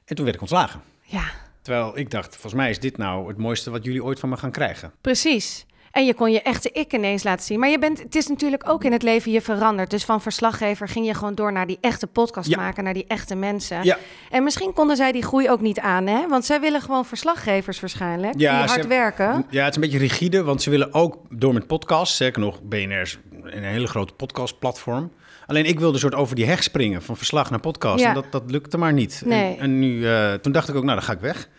En 0.06 0.16
toen 0.16 0.24
werd 0.24 0.36
ik 0.36 0.42
ontslagen. 0.42 0.82
ja, 1.02 1.24
Terwijl 1.62 1.98
ik 1.98 2.12
dacht, 2.12 2.32
volgens 2.32 2.54
mij 2.54 2.70
is 2.70 2.80
dit 2.80 2.98
nou 2.98 3.28
het 3.28 3.38
mooiste 3.38 3.70
wat 3.72 3.84
jullie 3.84 4.04
ooit 4.04 4.20
van 4.20 4.30
me 4.30 4.38
gaan 4.38 4.52
krijgen. 4.52 4.92
precies. 5.02 5.66
En 5.92 6.06
je 6.06 6.14
kon 6.14 6.32
je 6.32 6.42
echte 6.42 6.70
ik 6.72 6.94
ineens 6.94 7.24
laten 7.24 7.46
zien. 7.46 7.60
Maar 7.60 7.70
je 7.70 7.80
bent, 7.80 8.04
het 8.04 8.16
is 8.16 8.28
natuurlijk 8.28 8.70
ook 8.70 8.84
in 8.84 8.92
het 8.92 9.04
leven 9.04 9.32
je 9.32 9.42
veranderd. 9.42 9.90
Dus 9.90 10.04
van 10.06 10.22
verslaggever 10.22 10.88
ging 10.88 11.06
je 11.06 11.14
gewoon 11.14 11.36
door 11.36 11.52
naar 11.52 11.68
die 11.68 11.78
echte 11.82 12.08
podcast 12.08 12.50
Ja. 12.50 12.58
maken, 12.58 12.84
naar 12.84 12.94
die 12.94 13.06
echte 13.08 13.36
mensen. 13.36 13.84
Ja. 13.84 13.98
En 14.30 14.44
misschien 14.44 14.74
konden 14.74 14.96
zij 14.96 15.12
die 15.12 15.24
groei 15.24 15.50
ook 15.50 15.62
niet 15.62 15.80
aan, 15.80 16.08
hè? 16.08 16.28
Want 16.28 16.46
zij 16.46 16.60
willen 16.62 16.82
gewoon 16.82 17.06
verslaggevers 17.06 17.80
waarschijnlijk, 17.80 18.38
die 18.38 18.48
hard 18.50 18.88
werken. 18.88 19.46
Ja, 19.50 19.60
het 19.64 19.70
is 19.70 19.76
een 19.76 19.82
beetje 19.82 19.98
rigide, 20.08 20.44
want 20.44 20.62
ze 20.62 20.70
willen 20.70 20.94
ook 20.94 21.18
door 21.30 21.54
met 21.54 21.68
podcasts. 21.68 22.18
Zeker 22.18 22.42
nog, 22.42 22.62
BNR 22.62 23.02
is 23.02 23.20
een 23.44 23.64
hele 23.64 23.88
grote 23.88 24.14
podcastplatform. 24.14 25.12
Alleen 25.48 25.66
ik 25.66 25.80
wilde 25.80 25.98
soort 25.98 26.16
over 26.16 26.36
die 26.36 26.46
heg 26.46 26.64
springen, 26.64 27.02
van 27.02 27.18
verslag 27.18 27.50
naar 27.50 27.60
podcast. 27.60 28.00
Ja. 28.00 28.08
En 28.08 28.14
dat, 28.14 28.26
dat 28.32 28.44
lukte 28.48 28.78
maar 28.78 28.94
niet. 28.94 29.22
Nee. 29.26 29.54
En, 29.56 29.60
en 29.60 29.80
nu, 29.80 30.08
eh, 30.08 30.34
toen 30.34 30.52
dacht 30.52 30.70
ik 30.70 30.76
ook, 30.76 30.84
nou, 30.84 30.96
dan 30.96 31.06
ga 31.06 31.14
ik 31.14 31.20
weg. 31.20 31.50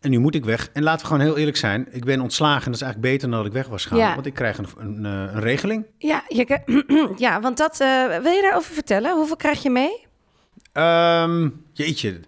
En 0.00 0.10
nu 0.10 0.18
moet 0.18 0.34
ik 0.34 0.44
weg. 0.44 0.70
En 0.72 0.82
laten 0.82 1.00
we 1.00 1.06
gewoon 1.06 1.22
heel 1.26 1.36
eerlijk 1.38 1.56
zijn. 1.56 1.88
Ik 1.90 2.04
ben 2.04 2.20
ontslagen. 2.20 2.64
Dat 2.64 2.74
is 2.74 2.82
eigenlijk 2.82 3.12
beter 3.12 3.28
dan 3.30 3.38
dat 3.38 3.46
ik 3.46 3.52
weg 3.52 3.66
was 3.66 3.84
gaan. 3.84 3.98
Ja. 3.98 4.14
Want 4.14 4.26
ik 4.26 4.34
krijg 4.34 4.58
een, 4.58 4.66
een, 4.78 5.06
eh, 5.06 5.34
een 5.34 5.40
regeling. 5.40 5.86
Ja, 5.98 6.22
je, 6.28 6.60
ja, 7.16 7.40
want 7.40 7.56
dat 7.56 7.80
eh, 7.80 8.06
wil 8.22 8.32
je 8.32 8.42
daarover 8.42 8.74
vertellen? 8.74 9.16
Hoeveel 9.16 9.36
krijg 9.36 9.62
je 9.62 9.70
mee? 9.70 10.06
Ehm, 10.72 11.48
jeetje. 11.72 12.20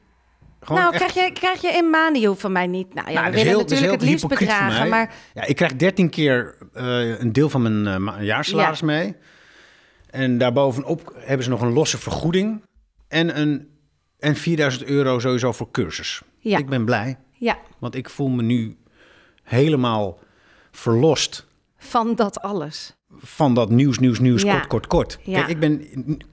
Gewoon 0.61 0.81
nou, 0.83 0.95
echt- 0.95 1.05
krijg 1.12 1.27
je, 1.29 1.33
krijg 1.33 1.61
je 1.61 1.69
in 1.69 1.91
maanden, 1.91 2.21
je 2.23 2.35
van 2.35 2.53
mij 2.53 2.67
niet. 2.67 2.95
Nou 2.95 3.09
ja, 3.09 3.15
Nou, 3.15 3.25
we 3.27 3.31
willen 3.33 3.49
heel- 3.49 3.61
natuurlijk 3.61 3.91
het 3.93 4.03
liefst 4.03 4.29
bedragen, 4.29 4.89
maar 4.89 5.15
Ja, 5.35 5.45
ik 5.45 5.57
krijg 5.57 5.77
13 5.77 6.11
keer 6.11 6.57
eh, 6.73 7.19
een 7.21 7.33
deel 7.33 7.49
van 7.49 7.62
mijn 7.62 8.03
ma- 8.03 8.21
jaarsalaris 8.23 8.79
Ja. 8.81 8.87
mee. 8.87 9.17
En 10.11 10.39
daarbovenop 10.39 11.12
hebben 11.17 11.45
ze 11.45 11.50
nog 11.50 11.61
een 11.61 11.73
losse 11.73 11.99
vergoeding. 11.99 12.65
En, 13.09 13.41
een, 13.41 13.69
en 14.19 14.37
4000 14.37 14.85
euro 14.85 15.19
sowieso 15.19 15.53
voor 15.53 15.71
cursus. 15.71 16.23
Ja. 16.39 16.59
Ik 16.59 16.69
ben 16.69 16.85
blij, 16.85 17.19
ja, 17.40 17.59
want 17.78 17.94
ik 17.94 18.11
voel 18.11 18.28
me 18.28 18.42
nu 18.42 18.76
helemaal 19.42 20.18
verlost. 20.70 21.47
van 21.76 22.14
dat 22.14 22.40
alles. 22.42 22.94
van 23.23 23.54
dat 23.54 23.70
nieuws, 23.70 23.99
nieuws, 23.99 24.18
nieuws, 24.18 24.42
Ja. 24.42 24.52
kort, 24.52 24.66
kort, 24.66 24.87
kort. 24.87 25.18
Ja. 25.23 25.38
Kijk, 25.38 25.49
ik 25.49 25.59
ben 25.61 25.85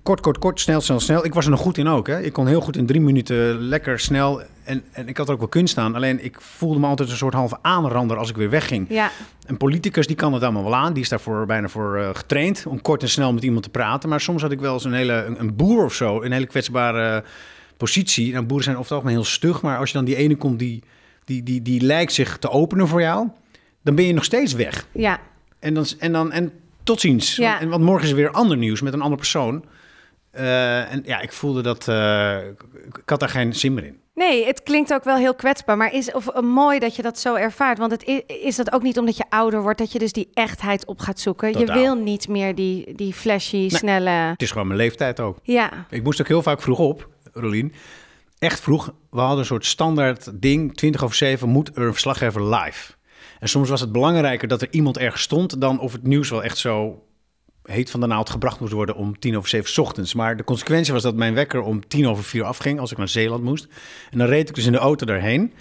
kort, 0.03 0.21
kort, 0.21 0.37
kort, 0.37 0.59
snel, 0.59 0.81
snel, 0.81 0.99
snel. 0.99 1.25
Ik 1.25 1.33
was 1.33 1.45
er 1.45 1.51
nog 1.51 1.59
goed 1.59 1.77
in 1.77 1.87
ook. 1.87 2.07
Hè. 2.07 2.21
Ik 2.21 2.33
kon 2.33 2.47
heel 2.47 2.61
goed 2.61 2.77
in 2.77 2.85
drie 2.85 3.01
minuten 3.01 3.57
lekker 3.59 3.99
snel. 3.99 4.41
En, 4.63 4.83
en 4.91 5.07
ik 5.07 5.17
had 5.17 5.27
er 5.27 5.33
ook 5.33 5.39
wel 5.39 5.47
kunst 5.47 5.77
aan. 5.77 5.95
Alleen 5.95 6.23
ik 6.23 6.41
voelde 6.41 6.79
me 6.79 6.87
altijd 6.87 7.09
een 7.09 7.15
soort 7.17 7.33
halve 7.33 7.57
aanrander 7.61 8.17
als 8.17 8.29
ik 8.29 8.35
weer 8.35 8.49
wegging. 8.49 8.85
Ja, 8.89 9.11
Een 9.45 9.57
politicus 9.57 10.07
die 10.07 10.15
kan 10.15 10.33
het 10.33 10.43
allemaal 10.43 10.63
wel 10.63 10.75
aan. 10.75 10.93
Die 10.93 11.03
is 11.03 11.09
daarvoor 11.09 11.45
bijna 11.45 11.67
voor 11.67 11.97
eh, 11.97 12.09
getraind 12.13 12.63
om 12.67 12.81
kort 12.81 13.01
en 13.01 13.09
snel 13.09 13.33
met 13.33 13.43
iemand 13.43 13.63
te 13.63 13.69
praten. 13.69 14.09
Maar 14.09 14.21
soms 14.21 14.41
had 14.41 14.51
ik 14.51 14.59
wel 14.59 14.73
eens 14.73 14.83
een 14.83 14.93
hele 14.93 15.13
een, 15.25 15.39
een 15.39 15.55
boer 15.55 15.83
of 15.83 15.93
zo, 15.93 16.21
een 16.21 16.31
hele 16.31 16.47
kwetsbare 16.47 17.23
positie. 17.77 18.31
Nou, 18.31 18.45
boeren 18.45 18.63
zijn 18.63 18.77
over 18.77 18.89
het 18.89 18.97
algemeen 18.97 19.21
heel 19.21 19.31
stug, 19.31 19.61
maar 19.61 19.77
als 19.77 19.89
je 19.89 19.95
dan 19.95 20.05
die 20.05 20.15
ene 20.15 20.35
komt 20.35 20.59
die, 20.59 20.83
die, 21.25 21.43
die, 21.43 21.61
die 21.61 21.81
lijkt 21.81 22.13
zich 22.13 22.37
te 22.37 22.49
openen 22.49 22.87
voor 22.87 23.01
jou, 23.01 23.27
dan 23.81 23.95
ben 23.95 24.05
je 24.05 24.13
nog 24.13 24.23
steeds 24.23 24.53
weg. 24.53 24.87
ja. 24.91 25.19
En 25.59 25.73
dan 25.73 25.85
en 25.99 26.11
dan 26.11 26.31
en 26.31 26.51
tot 26.83 26.99
ziens. 26.99 27.35
Ja. 27.35 27.49
Want, 27.49 27.61
en, 27.61 27.69
want 27.69 27.83
morgen 27.83 28.03
is 28.03 28.09
er 28.09 28.15
weer 28.15 28.31
ander 28.31 28.57
nieuws 28.57 28.81
met 28.81 28.93
een 28.93 29.01
andere 29.01 29.21
persoon. 29.21 29.63
Eh, 30.31 30.91
en 30.91 31.03
ja, 31.05 31.19
ik 31.19 31.31
voelde 31.31 31.61
dat 31.61 31.87
eh, 31.87 32.47
ik, 32.87 33.01
had 33.05 33.19
daar 33.19 33.29
geen 33.29 33.55
zin 33.55 33.73
meer 33.73 33.83
in. 33.83 33.99
Nee, 34.13 34.45
het 34.45 34.63
klinkt 34.63 34.93
ook 34.93 35.03
wel 35.03 35.17
heel 35.17 35.35
kwetsbaar, 35.35 35.77
maar 35.77 35.93
is 35.93 36.11
of, 36.11 36.27
eh, 36.27 36.41
mooi 36.41 36.79
dat 36.79 36.95
je 36.95 37.01
dat 37.01 37.19
zo 37.19 37.35
ervaart. 37.35 37.77
Want 37.77 37.91
het 37.91 38.03
is, 38.03 38.21
is 38.27 38.55
dat 38.55 38.71
ook 38.71 38.81
niet 38.81 38.97
omdat 38.97 39.17
je 39.17 39.23
ouder 39.29 39.61
wordt 39.61 39.77
dat 39.77 39.91
je 39.91 39.99
dus 39.99 40.11
die 40.11 40.29
echtheid 40.33 40.85
op 40.85 40.99
gaat 40.99 41.19
zoeken. 41.19 41.59
Je 41.59 41.65
wil 41.65 41.95
niet 41.95 42.27
meer 42.27 42.55
die, 42.55 42.95
die 42.95 43.13
flashy, 43.13 43.69
snelle. 43.69 44.09
Het 44.09 44.41
is 44.41 44.51
gewoon 44.51 44.67
mijn 44.67 44.79
leeftijd 44.79 45.19
ook. 45.19 45.37
Ja, 45.43 45.85
Ik 45.89 46.03
moest 46.03 46.21
ook 46.21 46.27
heel 46.27 46.41
vaak 46.41 46.61
vroeg 46.61 46.79
op, 46.79 47.09
Rolien. 47.39 47.73
Echt 48.39 48.59
vroeg. 48.59 48.93
We 49.09 49.19
hadden 49.19 49.39
een 49.39 49.45
soort 49.45 49.65
standaard 49.65 50.41
ding. 50.41 50.75
20 50.75 51.03
over 51.03 51.15
7 51.15 51.49
moet 51.49 51.75
er 51.75 51.83
een 51.83 51.91
verslaggever 51.91 52.55
live. 52.55 52.93
En 53.39 53.49
soms 53.49 53.69
was 53.69 53.81
het 53.81 53.91
belangrijker 53.91 54.47
dat 54.47 54.61
er 54.61 54.67
iemand 54.71 54.97
ergens 54.97 55.21
stond... 55.21 55.61
dan 55.61 55.79
of 55.79 55.91
het 55.91 56.03
nieuws 56.03 56.29
wel 56.29 56.43
echt 56.43 56.57
zo 56.57 57.01
heet 57.63 57.89
van 57.89 57.99
de 57.99 58.07
naald 58.07 58.29
gebracht 58.29 58.59
moest 58.59 58.73
worden 58.73 58.95
om 58.95 59.19
tien 59.19 59.37
over 59.37 59.49
zeven 59.49 59.83
ochtends. 59.83 60.13
Maar 60.13 60.37
de 60.37 60.43
consequentie 60.43 60.93
was 60.93 61.03
dat 61.03 61.15
mijn 61.15 61.33
wekker 61.33 61.61
om 61.61 61.87
tien 61.87 62.07
over 62.07 62.23
vier 62.23 62.43
afging 62.43 62.79
als 62.79 62.91
ik 62.91 62.97
naar 62.97 63.07
Zeeland 63.07 63.43
moest. 63.43 63.67
En 64.11 64.17
dan 64.17 64.27
reed 64.27 64.49
ik 64.49 64.55
dus 64.55 64.65
in 64.65 64.71
de 64.71 64.77
auto 64.77 65.05
daarheen. 65.05 65.53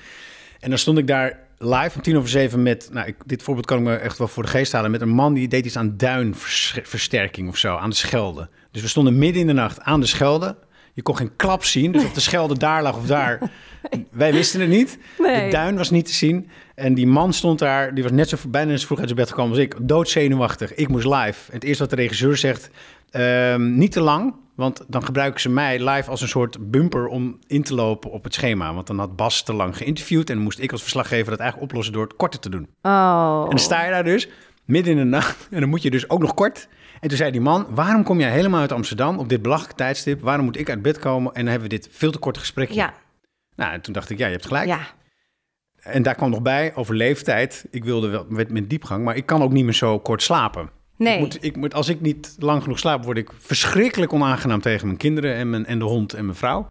En 0.60 0.68
dan 0.68 0.78
stond 0.78 0.98
ik 0.98 1.06
daar 1.06 1.38
live 1.58 1.96
om 1.96 2.02
tien 2.02 2.16
over 2.16 2.28
zeven 2.28 2.62
met... 2.62 2.88
Nou, 2.92 3.06
ik, 3.06 3.16
dit 3.26 3.42
voorbeeld 3.42 3.66
kan 3.66 3.78
ik 3.78 3.84
me 3.84 3.94
echt 3.94 4.18
wel 4.18 4.28
voor 4.28 4.42
de 4.42 4.48
geest 4.48 4.72
halen. 4.72 4.90
Met 4.90 5.00
een 5.00 5.08
man 5.08 5.34
die 5.34 5.48
deed 5.48 5.66
iets 5.66 5.76
aan 5.76 5.96
duinversterking 5.96 7.48
of 7.48 7.56
zo, 7.56 7.76
aan 7.76 7.90
de 7.90 7.96
Schelde. 7.96 8.48
Dus 8.70 8.82
we 8.82 8.88
stonden 8.88 9.18
midden 9.18 9.40
in 9.40 9.46
de 9.46 9.52
nacht 9.52 9.80
aan 9.80 10.00
de 10.00 10.06
Schelde. 10.06 10.56
Je 10.96 11.02
kon 11.02 11.16
geen 11.16 11.36
klap 11.36 11.64
zien, 11.64 11.92
dus 11.92 12.04
of 12.04 12.12
de 12.12 12.20
Schelde 12.20 12.58
daar 12.58 12.82
lag 12.82 12.96
of 12.96 13.06
daar. 13.06 13.38
Wij 14.10 14.32
wisten 14.32 14.60
het 14.60 14.68
niet. 14.68 14.98
Nee. 15.18 15.44
De 15.44 15.50
duin 15.50 15.76
was 15.76 15.90
niet 15.90 16.06
te 16.06 16.12
zien. 16.12 16.48
En 16.74 16.94
die 16.94 17.06
man 17.06 17.32
stond 17.32 17.58
daar, 17.58 17.94
die 17.94 18.02
was 18.02 18.12
net 18.12 18.28
zo 18.28 18.36
bijna 18.48 18.76
zo 18.76 18.86
vroeg 18.86 18.98
uit 18.98 19.08
zijn 19.08 19.20
bed 19.20 19.28
gekomen 19.28 19.50
als 19.50 19.60
ik. 19.60 19.76
Doodzenuwachtig. 19.80 20.74
Ik 20.74 20.88
moest 20.88 21.04
live. 21.04 21.48
En 21.48 21.54
het 21.54 21.64
eerste 21.64 21.82
wat 21.82 21.90
de 21.90 21.96
regisseur 21.96 22.36
zegt, 22.36 22.70
ehm, 23.10 23.78
niet 23.78 23.92
te 23.92 24.00
lang. 24.00 24.34
Want 24.54 24.84
dan 24.88 25.04
gebruiken 25.04 25.40
ze 25.40 25.48
mij 25.48 25.88
live 25.88 26.10
als 26.10 26.20
een 26.20 26.28
soort 26.28 26.70
bumper 26.70 27.06
om 27.06 27.38
in 27.46 27.62
te 27.62 27.74
lopen 27.74 28.10
op 28.10 28.24
het 28.24 28.34
schema. 28.34 28.74
Want 28.74 28.86
dan 28.86 28.98
had 28.98 29.16
Bas 29.16 29.42
te 29.42 29.52
lang 29.52 29.76
geïnterviewd. 29.76 30.28
En 30.28 30.34
dan 30.34 30.44
moest 30.44 30.58
ik 30.58 30.72
als 30.72 30.82
verslaggever 30.82 31.30
dat 31.30 31.40
eigenlijk 31.40 31.70
oplossen 31.70 31.94
door 31.94 32.04
het 32.04 32.16
korter 32.16 32.40
te 32.40 32.50
doen. 32.50 32.68
oh. 32.82 33.40
En 33.42 33.50
dan 33.50 33.58
sta 33.58 33.84
je 33.84 33.90
daar 33.90 34.04
dus, 34.04 34.28
midden 34.64 34.92
in 34.92 34.98
de 34.98 35.04
nacht. 35.04 35.48
En 35.50 35.60
dan 35.60 35.68
moet 35.68 35.82
je 35.82 35.90
dus 35.90 36.10
ook 36.10 36.20
nog 36.20 36.34
kort. 36.34 36.68
En 37.00 37.08
toen 37.08 37.16
zei 37.16 37.30
die 37.30 37.40
man, 37.40 37.66
waarom 37.70 38.02
kom 38.02 38.20
jij 38.20 38.30
helemaal 38.30 38.60
uit 38.60 38.72
Amsterdam 38.72 39.18
op 39.18 39.28
dit 39.28 39.42
belachelijke 39.42 39.76
tijdstip? 39.76 40.20
Waarom 40.20 40.44
moet 40.44 40.58
ik 40.58 40.70
uit 40.70 40.82
bed 40.82 40.98
komen? 40.98 41.32
En 41.34 41.40
dan 41.40 41.50
hebben 41.50 41.68
we 41.70 41.76
dit 41.76 41.88
veel 41.92 42.10
te 42.10 42.18
korte 42.18 42.38
gesprekje. 42.40 42.74
Ja, 42.74 42.94
Nou, 43.56 43.72
en 43.72 43.80
toen 43.80 43.92
dacht 43.92 44.10
ik, 44.10 44.18
ja, 44.18 44.26
je 44.26 44.32
hebt 44.32 44.46
gelijk. 44.46 44.66
ja, 44.66 44.80
En 45.82 46.02
daar 46.02 46.14
kwam 46.14 46.30
nog 46.30 46.42
bij, 46.42 46.72
over 46.74 46.94
leeftijd. 46.94 47.66
Ik 47.70 47.84
wilde 47.84 48.08
wel 48.08 48.26
met, 48.28 48.50
met 48.50 48.70
diepgang, 48.70 49.04
maar 49.04 49.16
ik 49.16 49.26
kan 49.26 49.42
ook 49.42 49.52
niet 49.52 49.64
meer 49.64 49.74
zo 49.74 49.98
kort 49.98 50.22
slapen. 50.22 50.70
nee. 50.96 51.14
Ik 51.14 51.20
moet, 51.20 51.38
ik 51.40 51.56
moet, 51.56 51.74
als 51.74 51.88
ik 51.88 52.00
niet 52.00 52.36
lang 52.38 52.62
genoeg 52.62 52.78
slaap, 52.78 53.04
word 53.04 53.16
ik 53.18 53.30
verschrikkelijk 53.38 54.12
onaangenaam 54.12 54.60
tegen 54.60 54.86
mijn 54.86 54.98
kinderen 54.98 55.34
en, 55.34 55.50
mijn, 55.50 55.66
en 55.66 55.78
de 55.78 55.84
hond 55.84 56.12
en 56.12 56.24
mijn 56.24 56.36
vrouw. 56.36 56.68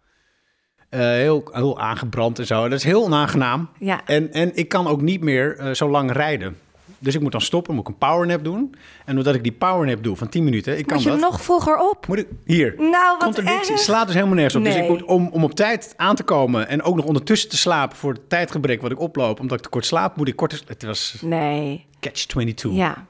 Eh, 0.88 1.00
heel, 1.00 1.48
heel 1.52 1.80
aangebrand 1.80 2.38
en 2.38 2.46
zo. 2.46 2.62
Dat 2.68 2.78
is 2.78 2.84
heel 2.84 3.04
onaangenaam. 3.04 3.68
Ja. 3.78 4.00
En, 4.04 4.32
en 4.32 4.56
ik 4.56 4.68
kan 4.68 4.86
ook 4.86 5.00
niet 5.00 5.20
meer 5.20 5.58
eh, 5.58 5.72
zo 5.72 5.88
lang 5.90 6.12
rijden. 6.12 6.56
Dus 6.98 7.14
ik 7.14 7.20
moet 7.20 7.32
dan 7.32 7.40
stoppen, 7.40 7.74
moet 7.74 7.82
ik 7.82 7.88
een 7.88 7.98
powernap 7.98 8.44
doen. 8.44 8.74
En 9.04 9.14
doordat 9.14 9.34
ik 9.34 9.42
die 9.42 9.52
powernap 9.52 10.02
doe 10.04 10.16
van 10.16 10.28
10 10.28 10.44
minuten, 10.44 10.78
ik 10.78 10.86
kan 10.86 10.94
Moet 10.96 11.04
je 11.04 11.10
dat. 11.10 11.20
nog 11.20 11.42
vroeger 11.42 11.76
op? 11.78 12.06
Moet 12.06 12.18
ik 12.18 12.26
hier? 12.44 12.74
Nou, 12.78 13.18
wat 13.18 13.38
erg. 13.38 13.78
slaat 13.78 14.04
dus 14.06 14.14
helemaal 14.14 14.34
nergens 14.34 14.54
op. 14.56 14.64
Dus 14.64 14.74
Nee. 14.74 14.82
ik 14.82 14.88
moet 14.88 15.02
om, 15.04 15.28
om 15.32 15.44
op 15.44 15.54
tijd 15.54 15.94
aan 15.96 16.16
te 16.16 16.22
komen 16.22 16.68
en 16.68 16.82
ook 16.82 16.96
nog 16.96 17.04
ondertussen 17.04 17.48
te 17.48 17.56
slapen 17.56 17.96
voor 17.96 18.12
het 18.12 18.28
tijdgebrek 18.28 18.82
wat 18.82 18.90
ik 18.90 19.00
oploop, 19.00 19.40
omdat 19.40 19.56
ik 19.58 19.62
te 19.64 19.68
kort 19.70 19.86
slaap, 19.86 20.16
moet 20.16 20.28
ik 20.28 20.36
kort. 20.36 20.62
Het 20.66 20.82
was 20.82 21.16
Nee. 21.20 21.86
catch 22.00 22.24
22. 22.26 22.80
Ja. 22.80 23.06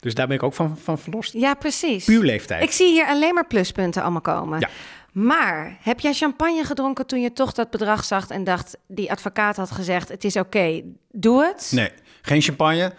Dus 0.00 0.14
daar 0.14 0.26
ben 0.26 0.36
ik 0.36 0.42
ook 0.42 0.54
van, 0.54 0.78
van 0.82 0.98
verlost. 0.98 1.32
ja, 1.32 1.54
precies. 1.54 2.04
Puur 2.04 2.24
leeftijd. 2.24 2.62
Ik 2.62 2.70
zie 2.70 2.92
hier 2.92 3.06
alleen 3.06 3.34
maar 3.34 3.46
pluspunten 3.46 4.02
allemaal 4.02 4.20
komen. 4.20 4.60
Ja. 4.60 4.68
Maar 5.12 5.76
heb 5.82 6.00
jij 6.00 6.12
champagne 6.12 6.64
gedronken 6.64 7.06
toen 7.06 7.20
je 7.20 7.32
toch 7.32 7.52
dat 7.52 7.70
bedrag 7.70 8.04
zag 8.04 8.28
en 8.28 8.44
dacht, 8.44 8.76
die 8.86 9.10
advocaat 9.10 9.56
had 9.56 9.70
gezegd, 9.70 10.08
het 10.08 10.24
is 10.24 10.36
oké, 10.36 10.82
doe 11.12 11.44
het? 11.44 11.70
Nee, 11.74 11.90
geen 12.28 12.42
champagne. 12.42 12.92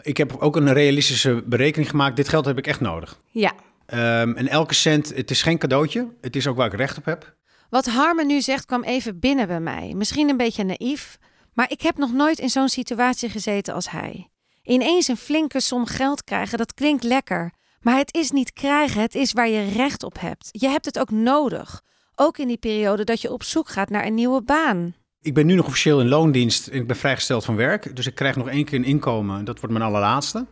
Ik 0.00 0.16
heb 0.16 0.36
ook 0.38 0.56
een 0.56 0.72
realistische 0.72 1.42
berekening 1.46 1.90
gemaakt. 1.90 2.16
Dit 2.16 2.28
geld 2.28 2.44
heb 2.44 2.58
ik 2.58 2.66
echt 2.66 2.80
nodig. 2.80 3.20
Ja. 3.30 3.52
Ehm, 3.86 4.32
en 4.32 4.48
elke 4.48 4.74
cent, 4.74 5.14
het 5.14 5.30
is 5.30 5.42
geen 5.42 5.58
cadeautje. 5.58 6.08
Het 6.20 6.36
is 6.36 6.46
ook 6.46 6.56
waar 6.56 6.66
ik 6.66 6.78
recht 6.78 6.98
op 6.98 7.04
heb. 7.04 7.36
Wat 7.70 7.86
Harmen 7.86 8.26
nu 8.26 8.40
zegt 8.40 8.64
kwam 8.64 8.82
even 8.82 9.18
binnen 9.18 9.46
bij 9.46 9.60
mij. 9.60 9.92
Misschien 9.96 10.28
een 10.28 10.36
beetje 10.36 10.64
naïef, 10.64 11.18
maar 11.54 11.70
ik 11.70 11.80
heb 11.82 11.96
nog 11.96 12.12
nooit 12.12 12.38
in 12.38 12.48
zo'n 12.48 12.68
situatie 12.68 13.28
gezeten 13.28 13.74
als 13.74 13.90
hij. 13.90 14.28
Ineens 14.62 15.08
een 15.08 15.16
flinke 15.16 15.60
som 15.60 15.86
geld 15.86 16.24
krijgen, 16.24 16.58
dat 16.58 16.74
klinkt 16.74 17.02
lekker. 17.02 17.52
Maar 17.80 17.96
het 17.96 18.14
is 18.14 18.30
niet 18.30 18.52
krijgen, 18.52 19.00
het 19.00 19.14
is 19.14 19.32
waar 19.32 19.48
je 19.48 19.72
recht 19.72 20.02
op 20.02 20.20
hebt. 20.20 20.48
Je 20.50 20.68
hebt 20.68 20.84
het 20.84 20.98
ook 20.98 21.10
nodig. 21.10 21.82
Ook 22.14 22.38
in 22.38 22.48
die 22.48 22.56
periode 22.56 23.04
dat 23.04 23.20
je 23.20 23.32
op 23.32 23.42
zoek 23.42 23.68
gaat 23.68 23.90
naar 23.90 24.06
een 24.06 24.14
nieuwe 24.14 24.42
baan. 24.42 24.94
Ik 25.22 25.34
ben 25.34 25.46
nu 25.46 25.54
nog 25.54 25.66
officieel 25.66 26.00
in 26.00 26.08
loondienst 26.08 26.66
en 26.66 26.78
ik 26.78 26.86
ben 26.86 26.96
vrijgesteld 26.96 27.44
van 27.44 27.56
werk. 27.56 27.96
Dus 27.96 28.06
ik 28.06 28.14
krijg 28.14 28.36
nog 28.36 28.48
één 28.48 28.64
keer 28.64 28.78
een 28.78 28.84
inkomen. 28.84 29.44
Dat 29.44 29.60
wordt 29.60 29.74
mijn 29.76 29.88
allerlaatste. 29.88 30.46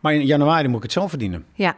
Maar 0.00 0.14
in 0.14 0.26
januari 0.26 0.66
moet 0.68 0.76
ik 0.76 0.82
het 0.82 0.92
zelf 0.92 1.08
verdienen. 1.08 1.44
Ja, 1.54 1.74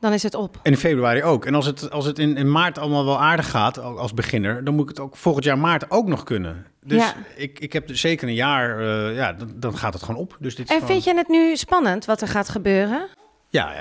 dan 0.00 0.12
is 0.12 0.22
het 0.22 0.34
op. 0.34 0.58
En 0.62 0.72
in 0.72 0.78
februari 0.78 1.22
ook. 1.22 1.46
En 1.46 1.54
als 1.54 1.66
het, 1.66 1.90
als 1.90 2.04
het 2.04 2.18
in, 2.18 2.36
in 2.36 2.50
maart 2.50 2.78
allemaal 2.78 3.04
wel 3.04 3.20
aardig 3.20 3.50
gaat 3.50 3.78
al- 3.78 3.98
als 3.98 4.14
beginner, 4.14 4.64
dan 4.64 4.74
moet 4.74 4.82
ik 4.82 4.88
het 4.88 5.00
ook 5.00 5.16
volgend 5.16 5.44
jaar 5.44 5.58
maart 5.58 5.90
ook 5.90 6.06
nog 6.06 6.24
kunnen. 6.24 6.66
Dus 6.84 6.98
Ja. 7.02 7.14
ik, 7.36 7.58
ik 7.58 7.72
heb 7.72 7.88
zeker 7.92 8.28
een 8.28 8.34
jaar, 8.34 8.78
eh, 8.80 9.14
ja, 9.16 9.32
dan, 9.32 9.52
dan 9.56 9.76
gaat 9.76 9.92
het 9.92 10.02
gewoon 10.02 10.20
op. 10.20 10.36
Dus 10.40 10.54
dit 10.54 10.68
En 10.68 10.74
gewoon- 10.74 10.88
vind 10.90 11.04
je 11.04 11.14
het 11.14 11.28
nu 11.28 11.56
spannend 11.56 12.04
wat 12.04 12.20
er 12.20 12.28
gaat 12.28 12.48
gebeuren? 12.48 13.08
Ja, 13.52 13.72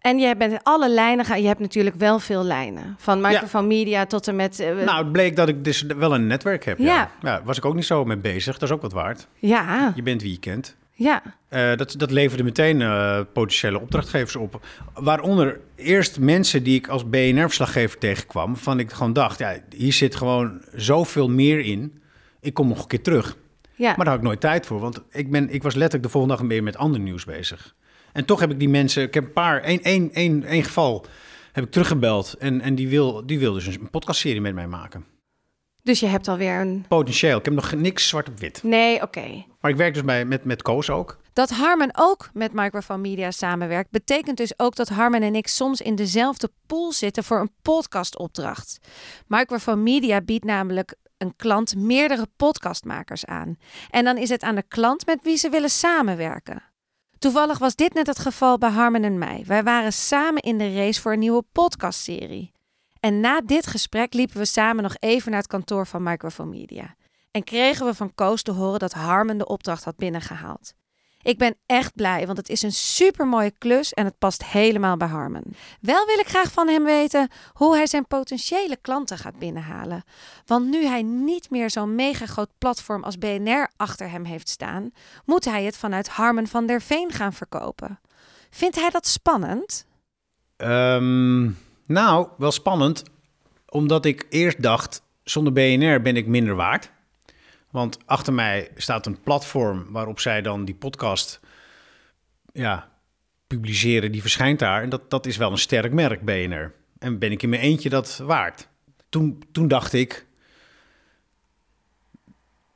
En 0.00 0.18
je 0.18 0.36
bent 0.36 0.58
alle 0.62 0.90
lijnen 0.90 1.24
gaan. 1.24 1.40
Je 1.42 1.46
hebt 1.46 1.60
natuurlijk 1.60 1.96
wel 1.96 2.18
veel 2.18 2.44
lijnen. 2.44 2.94
Van 2.98 3.20
microphone 3.20 3.66
media 3.66 4.06
tot 4.06 4.28
en 4.28 4.36
met. 4.36 4.60
eh, 4.60 4.74
nou, 4.84 4.98
het 5.02 5.12
bleek 5.12 5.36
dat 5.36 5.48
ik 5.48 5.64
dus 5.64 5.82
wel 5.82 6.14
een 6.14 6.26
netwerk 6.26 6.64
heb. 6.64 6.78
Ja. 6.78 6.84
Ja. 6.86 7.10
ja. 7.22 7.42
was 7.44 7.56
ik 7.56 7.64
ook 7.64 7.74
niet 7.74 7.84
zo 7.84 8.04
mee 8.04 8.16
bezig. 8.16 8.58
Dat 8.58 8.68
is 8.68 8.74
ook 8.74 8.82
wat 8.82 8.92
waard. 8.92 9.26
ja, 9.38 9.92
Je 9.94 10.02
bent 10.02 10.22
wie 10.22 10.30
je 10.30 10.38
kent. 10.38 10.76
ja, 10.92 11.22
Eh, 11.48 11.76
dat, 11.76 11.94
dat 11.98 12.10
leverde 12.10 12.42
meteen 12.42 12.82
eh, 12.82 13.20
potentiële 13.32 13.80
opdrachtgevers 13.80 14.36
op. 14.36 14.60
Waaronder 14.94 15.60
eerst 15.76 16.18
mensen 16.20 16.62
die 16.62 16.74
ik 16.78 16.88
als 16.88 17.08
BNR-verslaggever 17.08 17.98
tegenkwam. 17.98 18.56
Van 18.56 18.78
ik 18.78 18.92
gewoon 18.92 19.12
dacht, 19.12 19.38
ja, 19.38 19.56
hier 19.76 19.92
zit 19.92 20.14
gewoon 20.16 20.62
zoveel 20.74 21.28
meer 21.28 21.58
in. 21.60 22.00
Ik 22.40 22.54
kom 22.54 22.68
nog 22.68 22.78
een 22.82 22.86
keer 22.86 23.02
terug. 23.02 23.36
ja. 23.74 23.86
Maar 23.96 23.96
daar 24.04 24.06
had 24.14 24.16
ik 24.16 24.22
nooit 24.22 24.40
tijd 24.40 24.66
voor. 24.66 24.80
Want 24.80 25.00
ik, 25.10 25.30
ben, 25.30 25.50
ik 25.50 25.62
was 25.62 25.74
letterlijk 25.74 26.02
de 26.04 26.08
volgende 26.18 26.36
dag 26.36 26.46
weer 26.46 26.62
met 26.62 26.76
ander 26.76 27.00
nieuws 27.00 27.24
bezig. 27.24 27.74
En 28.12 28.24
toch 28.24 28.40
heb 28.40 28.50
ik 28.50 28.58
die 28.58 28.68
mensen... 28.68 29.02
Ik 29.02 29.14
heb 29.14 29.24
een 29.24 29.32
paar... 29.32 29.60
één, 29.60 29.82
één, 29.82 30.12
één, 30.12 30.44
één 30.44 30.64
geval 30.64 31.06
heb 31.52 31.64
ik 31.64 31.70
teruggebeld. 31.70 32.34
En, 32.38 32.60
en 32.60 32.74
die, 32.74 32.88
wil, 32.88 33.26
die 33.26 33.38
wil 33.38 33.52
dus 33.52 33.66
een 33.66 33.90
podcastserie 33.90 34.40
met 34.40 34.54
mij 34.54 34.66
maken. 34.66 35.04
Dus 35.82 36.00
je 36.00 36.06
hebt 36.06 36.28
alweer 36.28 36.60
een. 36.60 36.84
Potentieel. 36.88 37.38
Ik 37.38 37.44
heb 37.44 37.54
nog 37.54 37.72
niks 37.72 38.08
zwart 38.08 38.28
op 38.28 38.38
wit. 38.38 38.62
Nee, 38.62 39.02
oké. 39.02 39.44
Maar 39.60 39.70
ik 39.70 39.76
werk 39.76 39.94
dus 39.94 40.04
bij, 40.04 40.24
met, 40.24 40.44
met 40.44 40.62
Koos 40.62 40.90
ook. 40.90 41.20
Dat 41.32 41.50
Harmen 41.50 41.90
ook 41.94 42.30
met 42.32 42.52
Microphone 42.52 43.00
Media 43.00 43.30
samenwerkt, 43.30 43.90
betekent 43.90 44.36
dus 44.36 44.58
ook 44.58 44.76
dat 44.76 44.88
Harmen 44.88 45.22
en 45.22 45.34
ik 45.34 45.46
soms 45.46 45.80
in 45.80 45.94
dezelfde 45.94 46.50
pool 46.66 46.92
zitten 46.92 47.24
voor 47.24 47.40
een 47.40 47.50
podcastopdracht. 47.62 48.78
Microphone 49.26 49.82
Media 49.82 50.20
biedt 50.20 50.44
namelijk 50.44 50.94
een 51.18 51.36
klant 51.36 51.76
meerdere 51.76 52.26
podcastmakers 52.36 53.24
aan. 53.24 53.56
En 53.90 54.04
dan 54.04 54.16
is 54.16 54.28
het 54.28 54.42
aan 54.42 54.54
de 54.54 54.64
klant 54.68 55.06
met 55.06 55.22
wie 55.22 55.36
ze 55.36 55.48
willen 55.48 55.70
samenwerken. 55.70 56.71
Toevallig 57.22 57.58
was 57.58 57.74
dit 57.74 57.94
net 57.94 58.06
het 58.06 58.18
geval 58.18 58.58
bij 58.58 58.70
Harmen 58.70 59.04
en 59.04 59.18
mij. 59.18 59.44
Wij 59.46 59.62
waren 59.62 59.92
samen 59.92 60.42
in 60.42 60.58
de 60.58 60.74
race 60.74 61.00
voor 61.00 61.12
een 61.12 61.18
nieuwe 61.18 61.44
podcastserie. 61.52 62.52
En 63.00 63.20
na 63.20 63.40
dit 63.40 63.66
gesprek 63.66 64.14
liepen 64.14 64.36
we 64.36 64.44
samen 64.44 64.82
nog 64.82 64.96
even 64.98 65.30
naar 65.30 65.40
het 65.40 65.50
kantoor 65.50 65.86
van 65.86 66.02
Microphone 66.02 66.50
Media. 66.50 66.94
En 67.30 67.44
kregen 67.44 67.86
we 67.86 67.94
van 67.94 68.14
Koos 68.14 68.42
te 68.42 68.50
horen 68.50 68.78
dat 68.78 68.92
Harmen 68.92 69.38
de 69.38 69.46
opdracht 69.46 69.84
had 69.84 69.96
binnengehaald. 69.96 70.74
Ik 71.22 71.38
ben 71.38 71.56
echt 71.66 71.94
blij, 71.94 72.26
want 72.26 72.38
het 72.38 72.48
is 72.48 72.62
een 72.62 72.72
supermooie 72.72 73.52
klus 73.58 73.92
en 73.92 74.04
het 74.04 74.18
past 74.18 74.44
helemaal 74.44 74.96
bij 74.96 75.08
Harmen. 75.08 75.44
Wel 75.80 76.06
wil 76.06 76.18
ik 76.18 76.28
graag 76.28 76.52
van 76.52 76.68
hem 76.68 76.84
weten 76.84 77.28
hoe 77.52 77.76
hij 77.76 77.86
zijn 77.86 78.06
potentiële 78.06 78.76
klanten 78.76 79.18
gaat 79.18 79.38
binnenhalen. 79.38 80.02
Want 80.46 80.68
nu 80.68 80.84
hij 80.84 81.02
niet 81.02 81.50
meer 81.50 81.70
zo'n 81.70 81.94
mega 81.94 82.26
groot 82.26 82.50
platform 82.58 83.02
als 83.02 83.18
BNR 83.18 83.70
achter 83.76 84.10
hem 84.10 84.24
heeft 84.24 84.48
staan, 84.48 84.90
moet 85.24 85.44
hij 85.44 85.64
het 85.64 85.76
vanuit 85.76 86.08
Harmen 86.08 86.46
van 86.46 86.66
der 86.66 86.82
Veen 86.82 87.12
gaan 87.12 87.32
verkopen. 87.32 88.00
Vindt 88.50 88.76
hij 88.76 88.90
dat 88.90 89.06
spannend? 89.06 89.86
Ehm, 90.56 91.50
nou, 91.86 92.28
wel 92.38 92.52
spannend, 92.52 93.02
omdat 93.68 94.04
ik 94.04 94.26
eerst 94.28 94.62
dacht, 94.62 95.02
zonder 95.24 95.52
BNR 95.52 96.02
ben 96.02 96.16
ik 96.16 96.26
minder 96.26 96.54
waard. 96.54 96.90
Want 97.72 97.98
achter 98.06 98.32
mij 98.32 98.68
staat 98.76 99.06
een 99.06 99.20
platform 99.20 99.86
waarop 99.88 100.20
zij 100.20 100.42
dan 100.42 100.64
die 100.64 100.74
podcast 100.74 101.40
ja, 102.52 102.88
publiceren, 103.46 104.12
die 104.12 104.20
verschijnt 104.20 104.58
daar. 104.58 104.82
En 104.82 104.88
dat, 104.88 105.10
dat 105.10 105.26
is 105.26 105.36
wel 105.36 105.50
een 105.50 105.58
sterk 105.58 105.92
merk, 105.92 106.24
BNR. 106.24 106.72
En 106.98 107.18
ben 107.18 107.32
ik 107.32 107.42
in 107.42 107.48
mijn 107.48 107.62
eentje 107.62 107.88
dat 107.88 108.16
waard? 108.16 108.68
Toen, 109.08 109.42
toen 109.52 109.68
dacht 109.68 109.92
ik, 109.92 110.26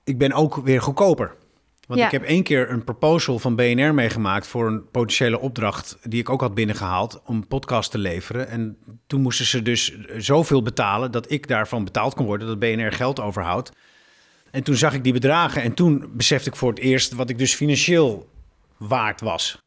ik 0.04 0.18
ben 0.18 0.32
ook 0.32 0.56
weer 0.56 0.82
goedkoper. 0.82 1.35
Want 1.87 2.00
Ja. 2.00 2.06
ik 2.06 2.12
heb 2.12 2.22
één 2.22 2.42
keer 2.42 2.70
een 2.70 2.85
proposal 2.85 3.38
van 3.38 3.56
BNR 3.56 3.94
meegemaakt 3.94 4.46
voor 4.46 4.66
een 4.66 4.90
potentiële 4.90 5.38
opdracht 5.40 5.98
die 6.02 6.20
ik 6.20 6.30
ook 6.30 6.40
had 6.40 6.54
binnengehaald 6.54 7.22
om 7.24 7.37
een 7.37 7.46
podcast 7.46 7.90
te 7.90 7.98
leveren. 7.98 8.48
En 8.48 8.78
toen 9.06 9.20
moesten 9.20 9.46
ze 9.46 9.62
dus 9.62 9.98
zoveel 10.16 10.62
betalen 10.62 11.11
dat 11.11 11.30
ik 11.30 11.48
daarvan 11.48 11.85
betaald 11.85 12.14
kon 12.14 12.26
worden, 12.26 12.46
dat 12.46 12.59
BNR 12.59 12.92
geld 12.92 13.20
overhoudt. 13.20 13.72
En 14.50 14.62
toen 14.62 14.74
zag 14.76 14.94
ik 14.94 15.04
die 15.04 15.12
bedragen 15.12 15.62
en 15.62 15.74
toen 15.74 16.11
besefte 16.12 16.48
ik 16.48 16.56
voor 16.56 16.68
het 16.70 16.78
eerst 16.78 17.12
wat 17.12 17.30
ik 17.30 17.38
dus 17.38 17.54
financieel 17.54 18.28
waard 18.76 19.20
was. 19.20 19.59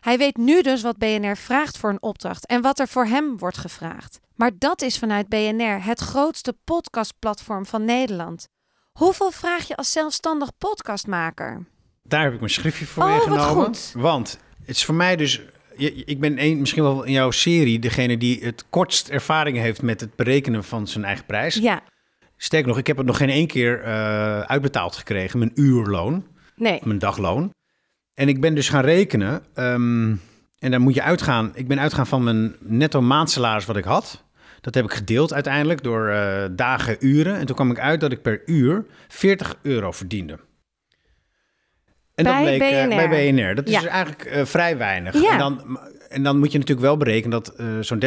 Hij 0.00 0.18
weet 0.18 0.36
nu 0.36 0.62
dus 0.62 0.82
wat 0.82 0.98
BNR 0.98 1.36
vraagt 1.36 1.78
voor 1.78 1.90
een 1.90 2.02
opdracht 2.02 2.46
en 2.46 2.62
wat 2.62 2.78
er 2.78 2.88
voor 2.88 3.06
hem 3.06 3.38
wordt 3.38 3.58
gevraagd. 3.58 4.20
Maar 4.34 4.50
dat 4.58 4.82
is 4.82 4.98
vanuit 4.98 5.28
BNR 5.28 5.84
het 5.84 6.00
grootste 6.00 6.56
podcastplatform 6.64 7.66
van 7.66 7.84
Nederland. 7.84 8.48
Hoeveel 8.92 9.30
vraag 9.30 9.68
je 9.68 9.76
als 9.76 9.92
zelfstandig 9.92 10.50
podcastmaker? 10.58 11.66
Daar 12.02 12.22
heb 12.22 12.32
ik 12.32 12.38
mijn 12.40 12.50
schriftje 12.52 12.86
voor 12.86 13.02
Oh, 13.02 13.16
wat 13.18 13.28
meegenomen. 13.28 13.64
goed. 13.64 13.92
Want 13.96 14.38
het 14.66 14.76
is 14.76 14.84
voor 14.84 14.94
mij 14.94 15.16
dus. 15.16 15.40
Ik 16.06 16.20
ben 16.20 16.42
een, 16.42 16.58
misschien 16.60 16.82
wel 16.82 17.02
in 17.02 17.12
jouw 17.12 17.30
serie 17.30 17.78
degene 17.78 18.18
die 18.18 18.44
het 18.44 18.64
kortst 18.70 19.08
ervaring 19.08 19.56
heeft 19.56 19.82
met 19.82 20.00
het 20.00 20.16
berekenen 20.16 20.64
van 20.64 20.86
zijn 20.86 21.04
eigen 21.04 21.24
prijs. 21.24 21.54
Ja, 21.54 21.82
Sterker 22.40 22.68
nog, 22.68 22.78
ik 22.78 22.86
heb 22.86 22.96
het 22.96 23.06
nog 23.06 23.16
geen 23.16 23.30
één 23.30 23.46
keer 23.46 23.82
eh, 23.82 24.40
uitbetaald 24.40 24.96
gekregen, 24.96 25.38
mijn 25.38 25.50
uurloon, 25.54 26.26
nee. 26.56 26.80
mijn 26.84 26.98
dagloon. 26.98 27.54
En 28.14 28.28
ik 28.28 28.40
ben 28.40 28.54
dus 28.54 28.68
gaan 28.68 28.84
rekenen. 28.84 29.42
ehm, 29.54 30.14
en 30.58 30.70
dan 30.70 30.80
moet 30.80 30.94
je 30.94 31.02
uitgaan. 31.02 31.50
Ik 31.54 31.68
ben 31.68 31.80
uitgaan 31.80 32.06
van 32.06 32.24
mijn 32.24 32.56
netto 32.60 33.00
maandsalaris 33.00 33.64
wat 33.64 33.76
ik 33.76 33.84
had. 33.84 34.24
Dat 34.60 34.74
heb 34.74 34.84
ik 34.84 34.92
gedeeld 34.92 35.32
uiteindelijk 35.34 35.82
door 35.82 36.08
eh, 36.08 36.44
dagen, 36.50 36.96
uren. 37.00 37.36
En 37.36 37.46
toen 37.46 37.54
kwam 37.56 37.70
ik 37.70 37.78
uit 37.78 38.00
dat 38.00 38.12
ik 38.12 38.22
per 38.22 38.42
uur 38.46 38.84
40 39.08 39.56
euro 39.62 39.92
verdiende. 39.92 40.38
En 42.14 42.24
Bij 42.24 42.32
dat 42.32 42.42
bleek 42.42 42.60
eh, 42.60 42.86
BNR. 42.86 43.08
bij 43.08 43.32
BNR. 43.32 43.54
Dat 43.54 43.68
is 43.68 43.74
dus 43.74 43.84
eigenlijk 43.84 44.46
vrij 44.48 44.76
weinig. 44.76 45.20
Ja. 45.22 45.32
En, 45.32 45.38
dan, 45.38 45.78
en 46.08 46.22
dan 46.22 46.38
moet 46.38 46.52
je 46.52 46.58
natuurlijk 46.58 46.86
wel 46.86 46.96
berekenen 46.96 47.42
dat 47.42 47.54
zo'n 47.86 48.02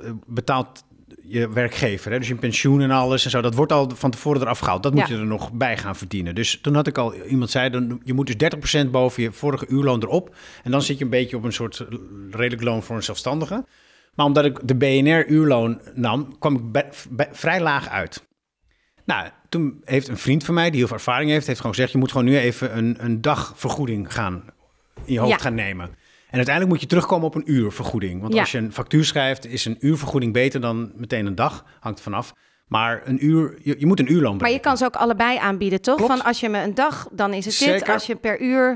betaalt 0.26 0.84
je 1.28 1.52
werkgever. 1.52 2.12
Hè? 2.12 2.18
Dus 2.18 2.28
je 2.28 2.34
pensioen 2.34 2.80
en 2.80 2.90
alles 2.90 3.24
en 3.24 3.30
zo. 3.30 3.40
Dat 3.40 3.54
wordt 3.54 3.72
al 3.72 3.90
van 3.94 4.10
tevoren 4.10 4.40
eraf 4.40 4.58
gehaald. 4.58 4.82
Dat 4.82 4.94
moet 4.94 5.08
Ja. 5.08 5.14
je 5.14 5.20
er 5.20 5.26
nog 5.26 5.52
bij 5.52 5.76
gaan 5.78 5.96
verdienen. 5.96 6.34
Dus 6.34 6.58
toen 6.62 6.74
had 6.74 6.86
ik 6.86 6.98
al, 6.98 7.14
iemand 7.14 7.50
zei, 7.50 7.70
dan, 7.70 8.00
je 8.04 8.12
moet 8.14 8.38
dus 8.38 8.82
30% 8.84 8.90
boven 8.90 9.22
je 9.22 9.32
vorige 9.32 9.66
uurloon 9.68 10.02
erop. 10.02 10.34
En 10.62 10.70
dan 10.70 10.82
zit 10.82 10.98
je 10.98 11.04
een 11.04 11.10
beetje 11.10 11.36
op 11.36 11.44
een 11.44 11.52
soort 11.52 11.84
redelijk 12.30 12.62
loon 12.62 12.82
voor 12.82 12.96
een 12.96 13.02
zelfstandige. 13.02 13.64
Maar 14.14 14.26
omdat 14.26 14.44
ik 14.44 14.58
de 14.64 14.74
BNR-uurloon 14.74 15.80
nam, 15.94 16.38
kwam 16.38 16.54
ik 16.56 16.72
bij- 16.72 16.88
bij- 17.10 17.28
vrij 17.32 17.60
laag 17.60 17.88
uit. 17.88 18.26
Nou, 19.04 19.28
toen 19.48 19.80
heeft 19.84 20.08
een 20.08 20.18
vriend 20.18 20.44
van 20.44 20.54
mij, 20.54 20.68
die 20.70 20.78
heel 20.78 20.86
veel 20.88 20.96
ervaring 20.96 21.30
heeft, 21.30 21.46
heeft 21.46 21.60
gewoon 21.60 21.74
gezegd: 21.74 21.92
je 21.92 21.98
moet 21.98 22.10
gewoon 22.10 22.26
nu 22.26 22.38
even 22.38 22.76
een, 22.78 22.96
een 22.98 23.20
dagvergoeding 23.20 24.12
gaan 24.14 24.44
in 25.04 25.12
je 25.12 25.18
hoofd 25.18 25.32
Ja. 25.32 25.38
gaan 25.38 25.54
nemen. 25.54 25.90
En 26.30 26.36
uiteindelijk 26.36 26.68
moet 26.74 26.80
je 26.80 26.86
terugkomen 26.88 27.26
op 27.26 27.34
een 27.34 27.50
uurvergoeding. 27.52 28.20
Want 28.20 28.34
Ja. 28.34 28.40
als 28.40 28.52
je 28.52 28.58
een 28.58 28.72
factuur 28.72 29.04
schrijft, 29.04 29.46
is 29.46 29.64
een 29.64 29.76
uurvergoeding 29.80 30.32
beter 30.32 30.60
dan 30.60 30.92
meteen 30.96 31.26
een 31.26 31.34
dag. 31.34 31.64
Hangt 31.80 32.00
vanaf. 32.00 32.32
Maar 32.66 33.02
een 33.04 33.24
uur, 33.26 33.58
je, 33.62 33.74
je 33.78 33.86
moet 33.86 33.98
een 34.00 34.12
uurloon 34.12 34.36
Maar 34.36 34.50
je 34.50 34.58
kan 34.58 34.76
ze 34.76 34.84
ook 34.84 34.96
allebei 34.96 35.38
aanbieden, 35.38 35.80
toch? 35.80 35.96
Klopt. 35.96 36.12
Van 36.12 36.24
als 36.24 36.40
je 36.40 36.48
me 36.48 36.62
een 36.62 36.74
dag, 36.74 37.08
dan 37.12 37.32
is 37.32 37.44
het 37.44 37.58
dit. 37.58 37.88
Als 37.88 38.06
je 38.06 38.16
per 38.16 38.40
uur, 38.40 38.68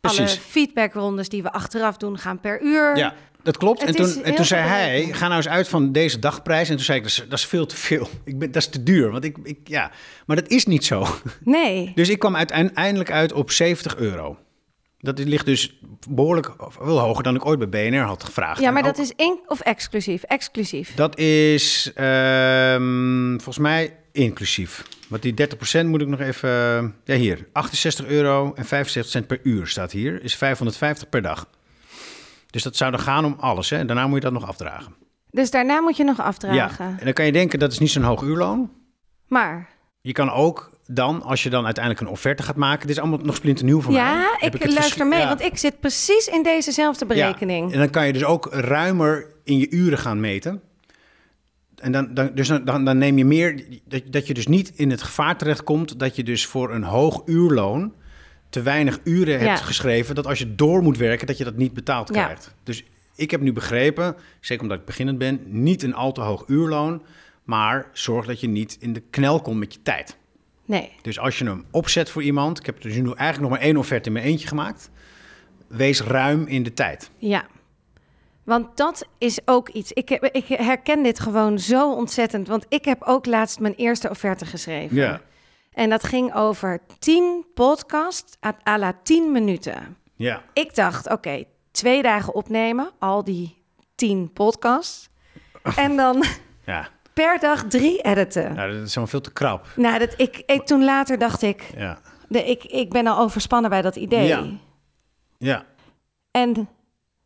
alle 0.00 0.14
Precies. 0.14 0.38
feedbackrondes 0.38 1.28
die 1.28 1.42
we 1.42 1.52
achteraf 1.52 1.96
doen, 1.96 2.18
gaan 2.18 2.40
per 2.40 2.62
uur. 2.62 2.96
Ja, 2.96 3.14
dat 3.42 3.56
klopt. 3.56 3.80
Het 3.80 3.96
En 3.96 4.04
toen, 4.04 4.22
en 4.22 4.34
toen 4.34 4.44
zei 4.44 4.62
hij, 4.62 5.02
ga 5.12 5.24
nou 5.24 5.36
eens 5.36 5.48
uit 5.48 5.68
van 5.68 5.92
deze 5.92 6.18
dagprijs. 6.18 6.68
En 6.68 6.76
toen 6.76 6.84
zei 6.84 6.98
ik, 6.98 7.04
dat 7.04 7.12
is, 7.12 7.24
dat 7.28 7.38
is 7.38 7.46
veel 7.46 7.66
te 7.66 7.76
veel. 7.76 8.08
Ik 8.24 8.38
ben, 8.38 8.50
dat 8.52 8.62
is 8.62 8.68
te 8.68 8.82
duur. 8.82 9.10
Want 9.10 9.24
ik, 9.24 9.36
ik, 9.42 9.58
ja. 9.64 9.90
Maar 10.26 10.36
dat 10.36 10.48
is 10.48 10.66
niet 10.66 10.84
zo. 10.84 11.06
Nee. 11.44 11.92
Dus 11.94 12.08
ik 12.08 12.18
kwam 12.18 12.36
uiteindelijk 12.36 13.10
uit 13.10 13.32
op 13.32 13.50
70 13.50 13.96
euro. 13.96 14.38
Dat 15.00 15.18
ligt 15.18 15.46
dus 15.46 15.78
behoorlijk 16.08 16.52
wel 16.80 16.98
hoger 16.98 17.22
dan 17.22 17.34
ik 17.34 17.46
ooit 17.46 17.70
bij 17.70 17.90
BNR 17.90 18.00
had 18.02 18.24
gevraagd. 18.24 18.60
Ja, 18.60 18.70
maar 18.70 18.82
dat 18.82 18.98
is 18.98 19.12
in 19.16 19.40
of 19.46 19.60
exclusief? 19.60 20.22
Exclusief. 20.22 20.94
Dat 20.94 21.18
is 21.18 21.92
ehm, 21.94 23.30
volgens 23.30 23.58
mij 23.58 23.96
inclusief. 24.12 24.82
Want 25.08 25.22
die 25.22 25.34
30% 25.82 25.86
moet 25.86 26.00
ik 26.00 26.06
nog 26.08 26.20
even... 26.20 26.48
Ja, 27.04 27.14
hier. 27.14 27.46
68 27.52 28.06
euro 28.06 28.52
en 28.54 28.64
75 28.64 29.12
cent 29.12 29.26
per 29.26 29.40
uur 29.42 29.66
staat 29.66 29.92
hier. 29.92 30.22
Is 30.22 30.36
550 30.36 31.08
per 31.08 31.22
dag. 31.22 31.48
Dus 32.50 32.62
dat 32.62 32.76
zou 32.76 32.90
dan 32.90 33.00
gaan 33.00 33.24
om 33.24 33.36
alles. 33.40 33.70
Hè? 33.70 33.76
En 33.76 33.86
daarna 33.86 34.06
moet 34.06 34.14
je 34.14 34.20
dat 34.30 34.32
nog 34.32 34.46
afdragen. 34.48 34.94
Dus 35.30 35.50
daarna 35.50 35.80
moet 35.80 35.96
je 35.96 36.04
nog 36.04 36.16
Ja. 36.16 36.22
afdragen. 36.22 36.86
En 36.98 37.04
dan 37.04 37.12
kan 37.12 37.26
je 37.26 37.32
denken, 37.32 37.58
dat 37.58 37.72
is 37.72 37.78
niet 37.78 37.90
zo'n 37.90 38.02
hoog 38.02 38.22
uurloon. 38.22 38.70
Maar 39.26 39.68
Je 40.00 40.12
kan 40.12 40.30
ook 40.30 40.70
dan, 40.90 41.22
als 41.22 41.42
je 41.42 41.50
dan 41.50 41.64
uiteindelijk 41.64 42.04
een 42.04 42.10
offerte 42.12 42.42
gaat 42.42 42.56
maken... 42.56 42.86
Dit 42.86 42.96
is 42.96 43.02
allemaal 43.02 43.18
nog 43.22 43.36
splinternieuw 43.36 43.80
voor 43.80 43.92
mij. 43.92 44.02
ja, 44.02 44.36
ik 44.40 44.72
luister 44.72 45.06
mee, 45.06 45.20
ja. 45.20 45.28
want 45.28 45.40
ik 45.40 45.56
zit 45.58 45.80
precies 45.80 46.26
in 46.26 46.42
dezezelfde 46.42 47.06
berekening. 47.06 47.66
Ja, 47.66 47.72
en 47.72 47.78
dan 47.78 47.90
kan 47.90 48.06
je 48.06 48.12
dus 48.12 48.24
ook 48.24 48.48
ruimer 48.52 49.26
in 49.44 49.58
je 49.58 49.70
uren 49.70 49.98
gaan 49.98 50.20
meten. 50.20 50.60
En 51.76 51.92
dan, 51.92 52.14
dan, 52.14 52.30
dus 52.34 52.48
dan, 52.48 52.84
dan, 52.84 52.98
neem 52.98 53.18
je 53.18 53.24
meer, 53.24 53.64
dat, 53.84 54.02
dat 54.10 54.26
je 54.26 54.34
dus 54.34 54.46
niet 54.46 54.72
in 54.74 54.90
het 54.90 55.02
gevaar 55.02 55.36
terechtkomt 55.36 55.98
dat 55.98 56.16
je 56.16 56.22
dus 56.22 56.46
voor 56.46 56.74
een 56.74 56.82
hoog 56.82 57.22
uurloon 57.24 57.92
te 58.50 58.62
weinig 58.62 59.00
uren 59.04 59.34
hebt 59.38 59.58
Ja. 59.58 59.64
geschreven, 59.66 60.14
dat 60.14 60.26
als 60.26 60.38
je 60.38 60.54
door 60.54 60.82
moet 60.82 60.96
werken, 60.96 61.26
dat 61.26 61.38
je 61.38 61.44
dat 61.44 61.56
niet 61.56 61.72
betaald 61.72 62.14
Ja. 62.14 62.24
krijgt. 62.24 62.54
Dus 62.62 62.84
ik 63.14 63.30
heb 63.30 63.40
nu 63.40 63.52
begrepen, 63.52 64.16
zeker 64.40 64.62
omdat 64.62 64.78
ik 64.78 64.84
beginnend 64.84 65.18
ben, 65.18 65.40
niet 65.44 65.82
een 65.82 65.94
al 65.94 66.12
te 66.12 66.20
hoog 66.20 66.44
uurloon, 66.46 67.02
maar 67.44 67.86
zorg 67.92 68.26
dat 68.26 68.40
je 68.40 68.48
niet 68.48 68.76
in 68.80 68.92
de 68.92 69.02
knel 69.10 69.40
komt 69.40 69.58
met 69.58 69.74
je 69.74 69.82
tijd. 69.82 70.17
Nee. 70.68 70.92
Dus 71.02 71.18
als 71.18 71.38
je 71.38 71.44
hem 71.44 71.64
opzet 71.70 72.10
voor 72.10 72.22
iemand, 72.22 72.58
ik 72.58 72.66
heb 72.66 72.80
dus 72.80 72.94
nu 72.94 73.12
eigenlijk 73.12 73.40
nog 73.40 73.50
maar 73.50 73.60
één 73.60 73.76
offerte 73.76 74.06
in 74.06 74.12
mijn 74.12 74.24
eentje 74.24 74.48
gemaakt, 74.48 74.90
wees 75.66 76.02
ruim 76.02 76.46
in 76.46 76.62
de 76.62 76.74
tijd. 76.74 77.10
Ja. 77.16 77.46
Want 78.44 78.76
dat 78.76 79.06
is 79.18 79.38
ook 79.44 79.68
iets. 79.68 79.92
Ik, 79.92 80.08
heb, 80.08 80.24
ik 80.24 80.46
herken 80.46 81.02
dit 81.02 81.20
gewoon 81.20 81.58
zo 81.58 81.92
ontzettend. 81.92 82.48
Want 82.48 82.66
ik 82.68 82.84
heb 82.84 83.02
ook 83.02 83.26
laatst 83.26 83.60
mijn 83.60 83.74
eerste 83.74 84.10
offerte 84.10 84.46
geschreven. 84.46 84.96
Ja. 84.96 85.20
En 85.72 85.90
dat 85.90 86.04
ging 86.04 86.34
over 86.34 86.80
10 86.98 87.46
podcasts 87.54 88.36
à, 88.46 88.56
à 88.68 88.78
la 88.78 88.98
10 89.02 89.32
minuten. 89.32 89.96
Ja. 90.16 90.42
Ik 90.52 90.74
dacht, 90.74 91.10
oké, 91.10 91.44
twee 91.70 92.02
dagen 92.02 92.34
opnemen, 92.34 92.90
al 92.98 93.24
die 93.24 93.62
10 93.94 94.32
podcasts. 94.32 95.08
En 95.76 95.96
dan 95.96 96.24
Ja, 96.68 96.88
per 97.24 97.38
dag 97.40 97.64
drie 97.64 98.00
editen. 98.02 98.54
nou, 98.54 98.72
dat 98.72 98.86
is 98.86 98.92
gewoon 98.92 99.08
veel 99.08 99.20
te 99.20 99.32
krap. 99.32 99.66
Nou, 99.76 99.98
dat, 99.98 100.14
ik, 100.16 100.42
ik, 100.46 100.66
toen 100.66 100.84
later 100.84 101.18
dacht 101.18 101.42
ik, 101.42 101.62
Ja, 101.76 101.98
de, 102.28 102.44
ik, 102.44 102.64
ik 102.64 102.90
ben 102.90 103.06
al 103.06 103.18
overspannen 103.18 103.70
bij 103.70 103.82
dat 103.82 103.96
idee. 103.96 104.26
Ja. 104.26 104.46
ja, 105.38 105.64
En 106.30 106.68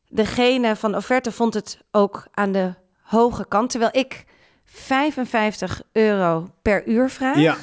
degene 0.08 0.76
van 0.76 0.90
de 0.90 0.96
offerte 0.96 1.32
vond 1.32 1.54
het 1.54 1.78
ook 1.90 2.26
aan 2.30 2.52
de 2.52 2.74
hoge 3.02 3.46
kant. 3.48 3.70
Terwijl 3.70 3.90
ik 3.96 4.24
55 4.64 5.82
euro 5.92 6.50
per 6.62 6.86
uur 6.88 7.10
vraag. 7.10 7.36
ja. 7.38 7.56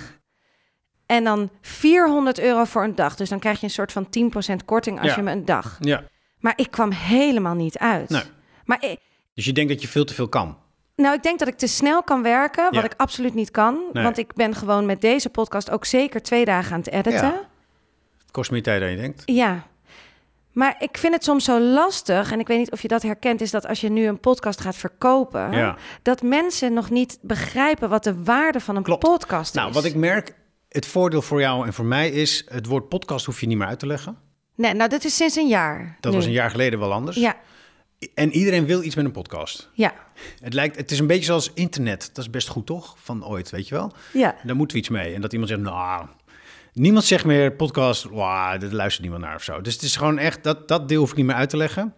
En 1.05 1.23
dan 1.23 1.49
400 1.61 2.39
euro 2.39 2.63
voor 2.63 2.83
een 2.83 2.95
dag. 2.95 3.15
Dus 3.15 3.29
dan 3.29 3.39
krijg 3.39 3.59
je 3.59 3.65
een 3.65 3.71
soort 3.71 3.91
van 3.91 4.05
10% 4.05 4.65
korting 4.65 4.99
als 4.99 5.07
Ja. 5.09 5.15
je 5.15 5.21
me 5.21 5.31
een 5.31 5.45
dag. 5.45 5.77
ja. 5.79 6.03
Maar 6.39 6.53
ik 6.55 6.71
kwam 6.71 6.91
helemaal 6.91 7.55
niet 7.55 7.77
uit. 7.77 8.09
Nee. 8.09 8.21
Maar 8.65 8.83
ik, 8.85 8.99
Dus 9.33 9.45
je 9.45 9.53
denkt 9.53 9.71
dat 9.71 9.81
je 9.81 9.87
veel 9.87 10.05
te 10.05 10.13
veel 10.13 10.27
kan. 10.29 10.57
Nou, 10.99 11.15
ik 11.15 11.23
denk 11.23 11.39
dat 11.39 11.47
ik 11.47 11.57
te 11.57 11.67
snel 11.67 12.03
kan 12.03 12.21
werken, 12.23 12.63
wat 12.63 12.73
Ja. 12.73 12.83
ik 12.83 12.93
absoluut 12.97 13.33
niet 13.33 13.51
kan. 13.51 13.79
Nee. 13.93 14.03
Want 14.03 14.17
ik 14.17 14.33
ben 14.33 14.55
gewoon 14.55 14.85
met 14.85 15.01
deze 15.01 15.29
podcast 15.29 15.71
ook 15.71 15.85
zeker 15.85 16.21
twee 16.21 16.45
dagen 16.45 16.71
aan 16.73 16.79
het 16.79 16.89
editen. 16.91 17.13
Ja. 17.27 17.47
Het 18.21 18.31
kost 18.31 18.51
meer 18.51 18.63
tijd 18.63 18.81
dan 18.81 18.89
je 18.89 18.97
denkt. 18.97 19.21
Ja. 19.25 19.67
Maar 20.51 20.75
ik 20.79 20.97
vind 20.97 21.13
het 21.13 21.23
soms 21.23 21.43
zo 21.45 21.59
lastig, 21.59 22.31
en 22.31 22.39
ik 22.39 22.47
weet 22.47 22.57
niet 22.57 22.71
of 22.71 22.81
je 22.81 22.87
dat 22.87 23.01
herkent, 23.01 23.41
is 23.41 23.51
dat 23.51 23.67
als 23.67 23.81
je 23.81 23.89
nu 23.89 24.05
een 24.07 24.19
podcast 24.19 24.61
gaat 24.61 24.75
verkopen, 24.75 25.51
Ja. 25.51 25.75
dat 26.01 26.21
mensen 26.21 26.73
nog 26.73 26.89
niet 26.89 27.17
begrijpen 27.21 27.89
wat 27.89 28.03
de 28.03 28.23
waarde 28.23 28.59
van 28.59 28.75
een 28.75 28.83
Klopt. 28.83 29.03
podcast 29.03 29.53
Nou, 29.53 29.69
is. 29.69 29.75
wat 29.75 29.83
ik 29.85 29.95
merk, 29.95 30.33
het 30.69 30.85
voordeel 30.85 31.21
voor 31.21 31.39
jou 31.39 31.65
en 31.65 31.73
voor 31.73 31.85
mij 31.85 32.09
is, 32.09 32.45
het 32.49 32.65
woord 32.65 32.89
podcast 32.89 33.25
hoef 33.25 33.39
je 33.41 33.47
niet 33.47 33.57
meer 33.57 33.67
uit 33.67 33.79
te 33.79 33.87
leggen. 33.87 34.17
Nee, 34.55 34.73
nou, 34.73 34.89
dit 34.89 35.05
is 35.05 35.15
sinds 35.15 35.35
een 35.35 35.47
jaar. 35.47 35.97
Dat 35.99 36.11
nu. 36.11 36.17
was 36.17 36.27
een 36.27 36.33
jaar 36.33 36.49
geleden 36.49 36.79
wel 36.79 36.93
anders. 36.93 37.17
Ja, 37.17 37.35
En 38.13 38.31
iedereen 38.31 38.65
wil 38.65 38.83
iets 38.83 38.95
met 38.95 39.05
een 39.05 39.11
podcast. 39.11 39.69
ja, 39.73 39.93
Het, 40.41 40.53
lijkt, 40.53 40.75
het 40.75 40.91
is 40.91 40.99
een 40.99 41.07
beetje 41.07 41.23
zoals 41.25 41.51
internet. 41.53 42.09
Dat 42.13 42.23
is 42.23 42.29
best 42.29 42.47
goed, 42.47 42.65
toch? 42.65 42.95
Van 42.99 43.25
ooit, 43.25 43.49
weet 43.49 43.67
je 43.67 43.75
wel? 43.75 43.93
ja. 44.13 44.35
Daar 44.43 44.55
moeten 44.55 44.75
we 44.77 44.81
iets 44.83 44.91
mee. 44.91 45.13
En 45.13 45.21
dat 45.21 45.31
iemand 45.33 45.49
zegt, 45.51 45.61
nou... 45.61 46.05
Niemand 46.73 47.05
zegt 47.05 47.25
meer 47.25 47.51
podcast, 47.51 48.03
wow, 48.03 48.61
daar 48.61 48.71
luistert 48.71 49.01
niemand 49.01 49.23
naar 49.23 49.35
of 49.35 49.43
zo. 49.43 49.61
Dus 49.61 49.73
het 49.73 49.81
is 49.81 49.95
gewoon 49.95 50.17
echt, 50.17 50.43
dat, 50.43 50.67
dat 50.67 50.87
deel 50.89 50.99
hoef 50.99 51.09
ik 51.11 51.15
niet 51.17 51.25
meer 51.25 51.35
uit 51.35 51.49
te 51.49 51.57
leggen. 51.57 51.93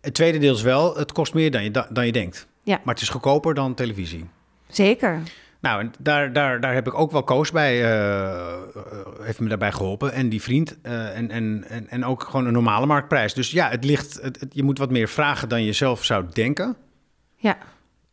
Het 0.00 0.14
tweede 0.14 0.38
deel 0.38 0.54
is 0.54 0.62
wel, 0.62 0.96
het 0.96 1.12
kost 1.12 1.34
meer 1.34 1.50
dan 1.50 1.62
je, 1.64 1.70
da- 1.70 1.88
dan 1.92 2.06
je 2.06 2.12
denkt. 2.12 2.46
Ja. 2.62 2.80
Maar 2.84 2.94
het 2.94 3.02
is 3.02 3.08
goedkoper 3.08 3.54
dan 3.54 3.74
televisie. 3.74 4.28
Zeker. 4.68 5.22
Nou, 5.60 5.80
en 5.80 5.92
daar, 5.98 6.32
daar, 6.32 6.60
daar 6.60 6.74
heb 6.74 6.86
ik 6.86 6.94
ook 6.94 7.10
wel 7.10 7.22
Koos 7.22 7.50
bij, 7.50 7.84
eh, 7.84 8.22
eh, 8.30 8.62
heeft 9.20 9.40
me 9.40 9.48
daarbij 9.48 9.72
geholpen. 9.72 10.12
En 10.12 10.28
die 10.28 10.42
vriend. 10.42 10.80
eh, 10.82 11.16
en, 11.16 11.30
en, 11.30 11.64
en, 11.68 11.88
en 11.88 12.04
ook 12.04 12.22
gewoon 12.22 12.46
een 12.46 12.52
normale 12.52 12.86
marktprijs. 12.86 13.34
Dus 13.34 13.50
ja, 13.50 13.68
het 13.70 13.84
ligt, 13.84 14.20
het, 14.22 14.40
het- 14.40 14.54
je 14.54 14.62
moet 14.62 14.78
wat 14.78 14.90
meer 14.90 15.08
vragen 15.08 15.48
dan 15.48 15.62
je 15.64 15.72
zelf 15.72 16.04
zou 16.04 16.24
denken. 16.32 16.76
Ja. 17.36 17.58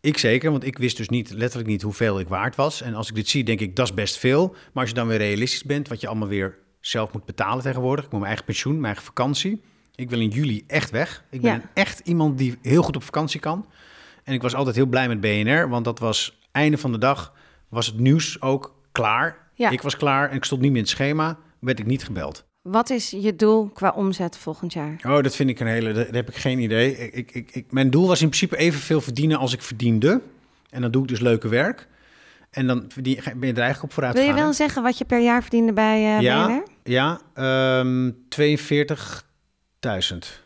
Ik 0.01 0.17
zeker, 0.17 0.51
want 0.51 0.63
ik 0.65 0.77
wist 0.77 0.97
dus 0.97 1.09
niet, 1.09 1.31
letterlijk 1.31 1.69
niet 1.69 1.81
hoeveel 1.81 2.19
ik 2.19 2.27
waard 2.27 2.55
was. 2.55 2.81
En 2.81 2.93
als 2.93 3.09
ik 3.09 3.15
dit 3.15 3.27
zie, 3.29 3.43
denk 3.43 3.59
ik, 3.59 3.75
dat 3.75 3.85
is 3.87 3.93
best 3.93 4.17
veel. 4.17 4.47
Maar 4.49 4.81
als 4.83 4.89
je 4.89 4.95
dan 4.95 5.07
weer 5.07 5.17
realistisch 5.17 5.63
bent, 5.63 5.87
wat 5.87 6.01
je 6.01 6.07
allemaal 6.07 6.27
weer 6.27 6.57
zelf 6.79 7.13
moet 7.13 7.25
betalen 7.25 7.63
tegenwoordig. 7.63 8.05
Ik 8.05 8.11
moet 8.11 8.19
mijn 8.19 8.31
eigen 8.31 8.45
pensioen, 8.45 8.73
mijn 8.73 8.85
eigen 8.85 9.03
vakantie. 9.05 9.61
Ik 9.95 10.09
wil 10.09 10.19
in 10.19 10.29
juli 10.29 10.63
echt 10.67 10.89
weg. 10.91 11.23
Ik 11.29 11.41
ben 11.41 11.51
Ja. 11.53 11.61
echt 11.73 11.99
iemand 12.03 12.37
die 12.37 12.57
heel 12.61 12.83
goed 12.83 12.95
op 12.95 13.03
vakantie 13.03 13.39
kan. 13.39 13.65
En 14.23 14.33
ik 14.33 14.41
was 14.41 14.55
altijd 14.55 14.75
heel 14.75 14.85
blij 14.85 15.07
met 15.07 15.21
BNR, 15.21 15.69
want 15.69 15.85
dat 15.85 15.99
was 15.99 16.39
einde 16.51 16.77
van 16.77 16.91
de 16.91 16.97
dag, 16.97 17.33
was 17.69 17.85
het 17.87 17.99
nieuws 17.99 18.41
ook 18.41 18.75
klaar. 18.91 19.37
Ja. 19.53 19.69
Ik 19.69 19.81
was 19.81 19.97
klaar 19.97 20.29
en 20.29 20.35
ik 20.35 20.43
stond 20.43 20.61
niet 20.61 20.69
meer 20.71 20.79
in 20.79 20.85
het 20.85 20.95
schema, 20.95 21.37
werd 21.59 21.79
ik 21.79 21.85
niet 21.85 22.03
gebeld. 22.03 22.45
Wat 22.61 22.89
is 22.89 23.09
je 23.09 23.35
doel 23.35 23.69
qua 23.69 23.89
omzet 23.95 24.37
volgend 24.37 24.73
jaar? 24.73 24.95
Oh, 25.07 25.21
dat 25.21 25.35
vind 25.35 25.49
ik 25.49 25.59
een 25.59 25.67
hele. 25.67 25.91
Daar 25.93 26.07
heb 26.11 26.29
ik 26.29 26.35
geen 26.35 26.59
idee. 26.59 26.97
Ik, 26.97 27.31
ik, 27.31 27.51
ik, 27.51 27.71
mijn 27.71 27.89
doel 27.89 28.07
was 28.07 28.21
in 28.21 28.27
principe 28.27 28.57
evenveel 28.57 29.01
verdienen 29.01 29.37
als 29.37 29.53
ik 29.53 29.61
verdiende. 29.61 30.21
En 30.69 30.81
dan 30.81 30.91
doe 30.91 31.01
ik 31.01 31.07
dus 31.07 31.19
leuke 31.19 31.47
werk. 31.47 31.87
En 32.49 32.67
dan 32.67 32.87
ben 32.95 33.11
je 33.11 33.21
er 33.21 33.31
eigenlijk 33.41 33.83
op 33.83 33.93
vooruit 33.93 34.15
Wil 34.15 34.23
je 34.25 34.33
wel 34.33 34.45
hè? 34.45 34.53
zeggen 34.53 34.83
wat 34.83 34.97
je 34.97 35.05
per 35.05 35.19
jaar 35.21 35.41
verdiende 35.41 35.73
bij 35.73 36.15
eh 36.15 36.21
Ja. 36.21 36.47
BNR? 36.47 36.63
Ja, 36.83 37.19
ehm 37.33 38.11
42.000. 38.29 40.45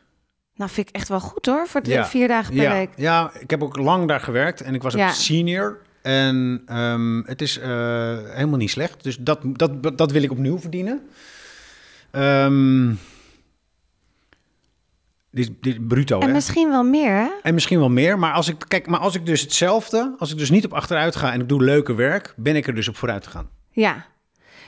Nou, 0.55 0.69
vind 0.71 0.89
ik 0.89 0.95
echt 0.95 1.07
wel 1.07 1.19
goed 1.19 1.45
hoor, 1.45 1.67
voor 1.67 1.81
de 1.83 1.89
Ja. 1.89 2.05
vier 2.05 2.27
dagen 2.27 2.53
per 2.53 2.63
Ja, 2.63 2.71
week. 2.71 2.89
ja, 2.95 3.31
ik 3.39 3.49
heb 3.49 3.63
ook 3.63 3.77
lang 3.77 4.07
daar 4.07 4.19
gewerkt 4.19 4.61
en 4.61 4.73
ik 4.73 4.81
was 4.81 4.95
ook 4.95 5.09
senior. 5.09 5.81
En 6.01 6.61
ehm, 6.65 7.21
het 7.23 7.41
is 7.41 7.57
eh, 7.57 7.69
helemaal 8.29 8.57
niet 8.57 8.69
slecht. 8.69 9.03
Dus 9.03 9.17
dat, 9.17 9.39
dat, 9.43 9.97
dat 9.97 10.11
wil 10.11 10.23
ik 10.23 10.31
opnieuw 10.31 10.59
verdienen. 10.59 11.01
Ehm 12.11 12.93
dit, 15.31 15.51
dit 15.61 15.87
bruto, 15.87 16.19
En 16.19 16.27
hè? 16.27 16.33
misschien 16.33 16.69
wel 16.69 16.83
meer, 16.83 17.15
hè? 17.15 17.29
En 17.41 17.53
misschien 17.53 17.79
wel 17.79 17.89
meer. 17.89 18.19
Maar 18.19 18.33
als 18.33 18.47
ik, 18.47 18.65
kijk, 18.67 18.87
maar 18.87 18.99
als 18.99 19.15
ik 19.15 19.25
dus 19.25 19.41
hetzelfde, 19.41 20.15
als 20.17 20.31
ik 20.31 20.37
dus 20.37 20.49
niet 20.49 20.65
op 20.65 20.73
achteruit 20.73 21.15
ga 21.15 21.33
en 21.33 21.41
ik 21.41 21.49
doe 21.49 21.63
leuke 21.63 21.93
werk, 21.93 22.33
ben 22.37 22.55
ik 22.55 22.67
er 22.67 22.75
dus 22.75 22.87
op 22.87 22.95
vooruit 22.95 23.25
gegaan. 23.25 23.49
Ja, 23.69 24.05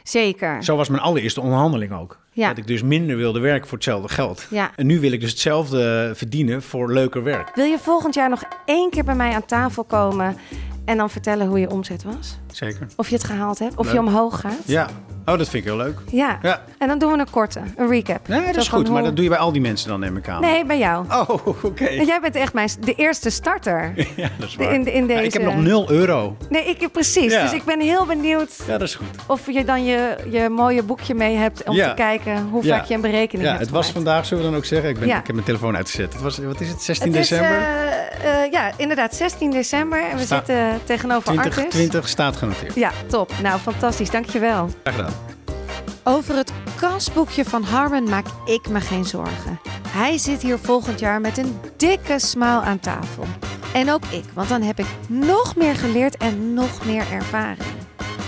zeker. 0.04 0.64
Zo 0.64 0.76
was 0.76 0.90
mijn 0.90 1.02
allereerste 1.02 1.42
onderhandeling 1.42 1.94
ook. 1.94 2.20
Ja. 2.34 2.48
Dat 2.48 2.58
ik 2.58 2.68
dus 2.68 2.82
minder 2.84 3.18
wilde 3.18 3.40
werken 3.40 3.68
voor 3.68 3.78
hetzelfde 3.78 4.10
geld. 4.10 4.48
Ja. 4.50 4.72
En 4.76 4.86
nu 4.86 5.00
wil 5.00 5.12
ik 5.12 5.20
dus 5.22 5.30
hetzelfde 5.30 6.12
verdienen 6.16 6.62
voor 6.62 6.94
leuker 6.94 7.24
werk. 7.24 7.52
Wil 7.56 7.66
je 7.66 7.78
volgend 7.80 8.14
jaar 8.14 8.30
nog 8.30 8.44
één 8.66 8.90
keer 8.90 9.04
bij 9.04 9.16
mij 9.16 9.34
aan 9.34 9.46
tafel 9.46 9.84
komen 9.84 10.38
en 10.86 10.98
dan 10.98 11.10
vertellen 11.10 11.48
hoe 11.48 11.60
je 11.60 11.70
omzet 11.70 12.04
was? 12.04 12.40
Zeker. 12.52 12.88
Of 12.96 13.10
je 13.10 13.16
het 13.16 13.24
gehaald 13.24 13.60
hebt? 13.60 13.76
Of 13.78 13.86
Leuk. 13.86 13.94
je 13.94 14.00
omhoog 14.00 14.40
gaat? 14.40 14.62
Ja. 14.66 14.88
Oh, 15.26 15.38
dat 15.38 15.50
vind 15.50 15.54
ik 15.54 15.64
heel 15.64 15.78
leuk. 15.78 15.98
Ja. 16.12 16.40
Ja. 16.42 16.62
En 16.78 16.88
dan 16.88 17.00
doen 17.00 17.12
we 17.12 17.18
een 17.20 17.30
korte, 17.30 17.62
een 17.78 17.88
recap. 17.90 18.28
Nee, 18.28 18.46
dat 18.46 18.54
Zo 18.54 18.60
is 18.60 18.68
goed. 18.68 18.90
Maar 18.90 19.04
dat 19.04 19.16
doe 19.16 19.24
je 19.24 19.30
bij 19.30 19.40
al 19.40 19.52
die 19.52 19.62
mensen 19.62 19.90
dan, 19.90 20.00
neem 20.00 20.18
ik 20.18 20.28
aan. 20.28 20.42
Nee, 20.42 20.66
bij 20.66 20.78
jou. 20.78 21.06
Oh, 21.10 21.48
oké. 21.64 21.86
En 21.86 22.06
jij 22.06 22.20
bent 22.22 22.36
echt 22.36 22.54
mijn, 22.54 22.70
de 22.80 22.94
eerste 22.94 23.30
starter. 23.30 23.94
Ja, 24.16 24.30
dat 24.40 24.48
is 24.48 24.56
waar. 24.56 24.74
in, 24.74 24.94
in 24.94 25.08
deze... 25.08 25.20
Ja, 25.20 25.26
ik 25.26 25.34
heb 25.34 25.44
nog 25.44 25.56
0 25.56 25.92
euro. 25.92 26.38
Nee, 26.50 26.66
ik 26.66 26.92
precies. 26.92 27.32
Ja. 27.34 27.42
Dus 27.42 27.54
ik 27.54 27.64
ben 27.64 27.80
heel 27.80 28.06
benieuwd 28.06 28.64
Ja, 28.68 28.78
dat 28.78 28.88
is 28.88 28.96
goed. 28.96 29.08
of 29.28 29.52
je 29.52 29.66
dan 29.66 29.86
je, 29.86 30.16
je 30.30 30.50
mooie 30.50 30.84
boekje 30.84 31.16
mee 31.16 31.36
hebt 31.36 31.64
om 31.64 31.76
te 31.76 31.94
kijken 31.96 32.23
hoe 32.52 32.64
Ja. 32.66 32.78
vaak 32.78 32.86
je 32.88 32.94
een 32.94 33.02
berekening 33.02 33.44
Ja, 33.44 33.50
hebt 33.50 33.62
het 33.62 33.70
was 33.74 33.92
vandaag, 33.92 34.26
zullen 34.26 34.44
we 34.44 34.50
dan 34.50 34.58
ook 34.60 34.66
zeggen? 34.66 34.90
Ik, 34.90 35.00
ben, 35.00 35.08
Ja. 35.08 35.18
ik 35.20 35.26
heb 35.26 35.36
mijn 35.36 35.48
telefoon 35.48 35.76
uitgezet. 35.76 36.14
Het 36.14 36.22
was, 36.22 36.38
wat 36.38 36.62
is 36.62 36.70
het, 36.70 36.82
16 36.82 37.12
Het 37.12 37.22
is, 37.22 37.28
december? 37.30 37.58
eh, 37.58 38.44
eh, 38.44 38.52
ja, 38.52 38.72
inderdaad, 38.78 39.16
16 39.16 39.52
december. 39.52 40.10
En 40.10 40.18
we 40.18 40.24
Sta- 40.24 40.36
zitten 40.36 40.80
tegenover 40.84 41.28
Artis. 41.30 41.42
2020 41.54 42.08
staat 42.10 42.36
genoteerd. 42.36 42.76
Ja, 42.76 42.92
top. 43.08 43.32
Nou, 43.42 43.60
fantastisch. 43.60 44.10
Dankjewel. 44.10 44.70
Graag 44.84 44.96
gedaan. 44.96 45.14
Over 46.04 46.36
het 46.36 46.52
kasboekje 46.76 47.46
van 47.46 47.64
Harmon 47.64 48.04
maak 48.10 48.26
ik 48.46 48.70
me 48.70 48.82
geen 48.82 49.06
zorgen. 49.06 49.60
Hij 49.88 50.18
zit 50.18 50.42
hier 50.42 50.58
volgend 50.60 51.00
jaar 51.00 51.22
met 51.22 51.38
een 51.38 51.60
dikke 51.78 52.20
smile 52.20 52.62
aan 52.62 52.80
tafel. 52.80 53.24
En 53.74 53.92
ook 53.92 54.04
ik, 54.10 54.24
want 54.34 54.50
dan 54.50 54.62
heb 54.62 54.80
ik 54.80 54.86
nog 55.08 55.56
meer 55.56 55.76
geleerd 55.76 56.18
en 56.18 56.54
nog 56.54 56.86
meer 56.86 57.04
ervaring. 57.12 57.58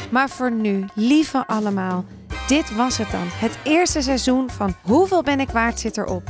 Maar 0.09 0.29
voor 0.29 0.51
nu, 0.51 0.85
lieve 0.93 1.43
allemaal, 1.47 2.05
dit 2.47 2.75
was 2.75 2.97
het 2.97 3.11
dan. 3.11 3.27
Het 3.27 3.57
eerste 3.63 4.01
seizoen 4.01 4.49
van 4.49 4.75
Hoeveel 4.81 5.23
ben 5.23 5.39
ik 5.39 5.49
waard 5.49 5.79
zit 5.79 5.97
erop. 5.97 6.23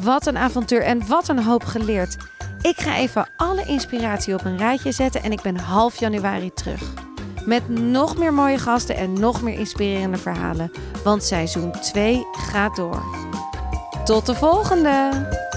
Wat 0.00 0.26
een 0.26 0.36
avontuur 0.36 0.82
en 0.82 1.06
wat 1.06 1.28
een 1.28 1.42
hoop 1.42 1.64
geleerd. 1.64 2.16
Ik 2.62 2.80
ga 2.80 2.96
even 2.96 3.28
alle 3.36 3.64
inspiratie 3.66 4.34
op 4.34 4.44
een 4.44 4.56
rijtje 4.56 4.92
zetten 4.92 5.22
en 5.22 5.32
ik 5.32 5.42
ben 5.42 5.56
half 5.56 6.00
januari 6.00 6.52
terug. 6.54 6.82
Met 7.44 7.68
nog 7.68 8.18
meer 8.18 8.34
mooie 8.34 8.58
gasten 8.58 8.96
en 8.96 9.12
nog 9.12 9.42
meer 9.42 9.58
inspirerende 9.58 10.18
verhalen. 10.18 10.70
Want 11.04 11.24
seizoen 11.24 11.72
2 11.72 12.26
gaat 12.32 12.76
door. 12.76 13.02
Tot 14.04 14.26
de 14.26 14.34
volgende! 14.34 15.48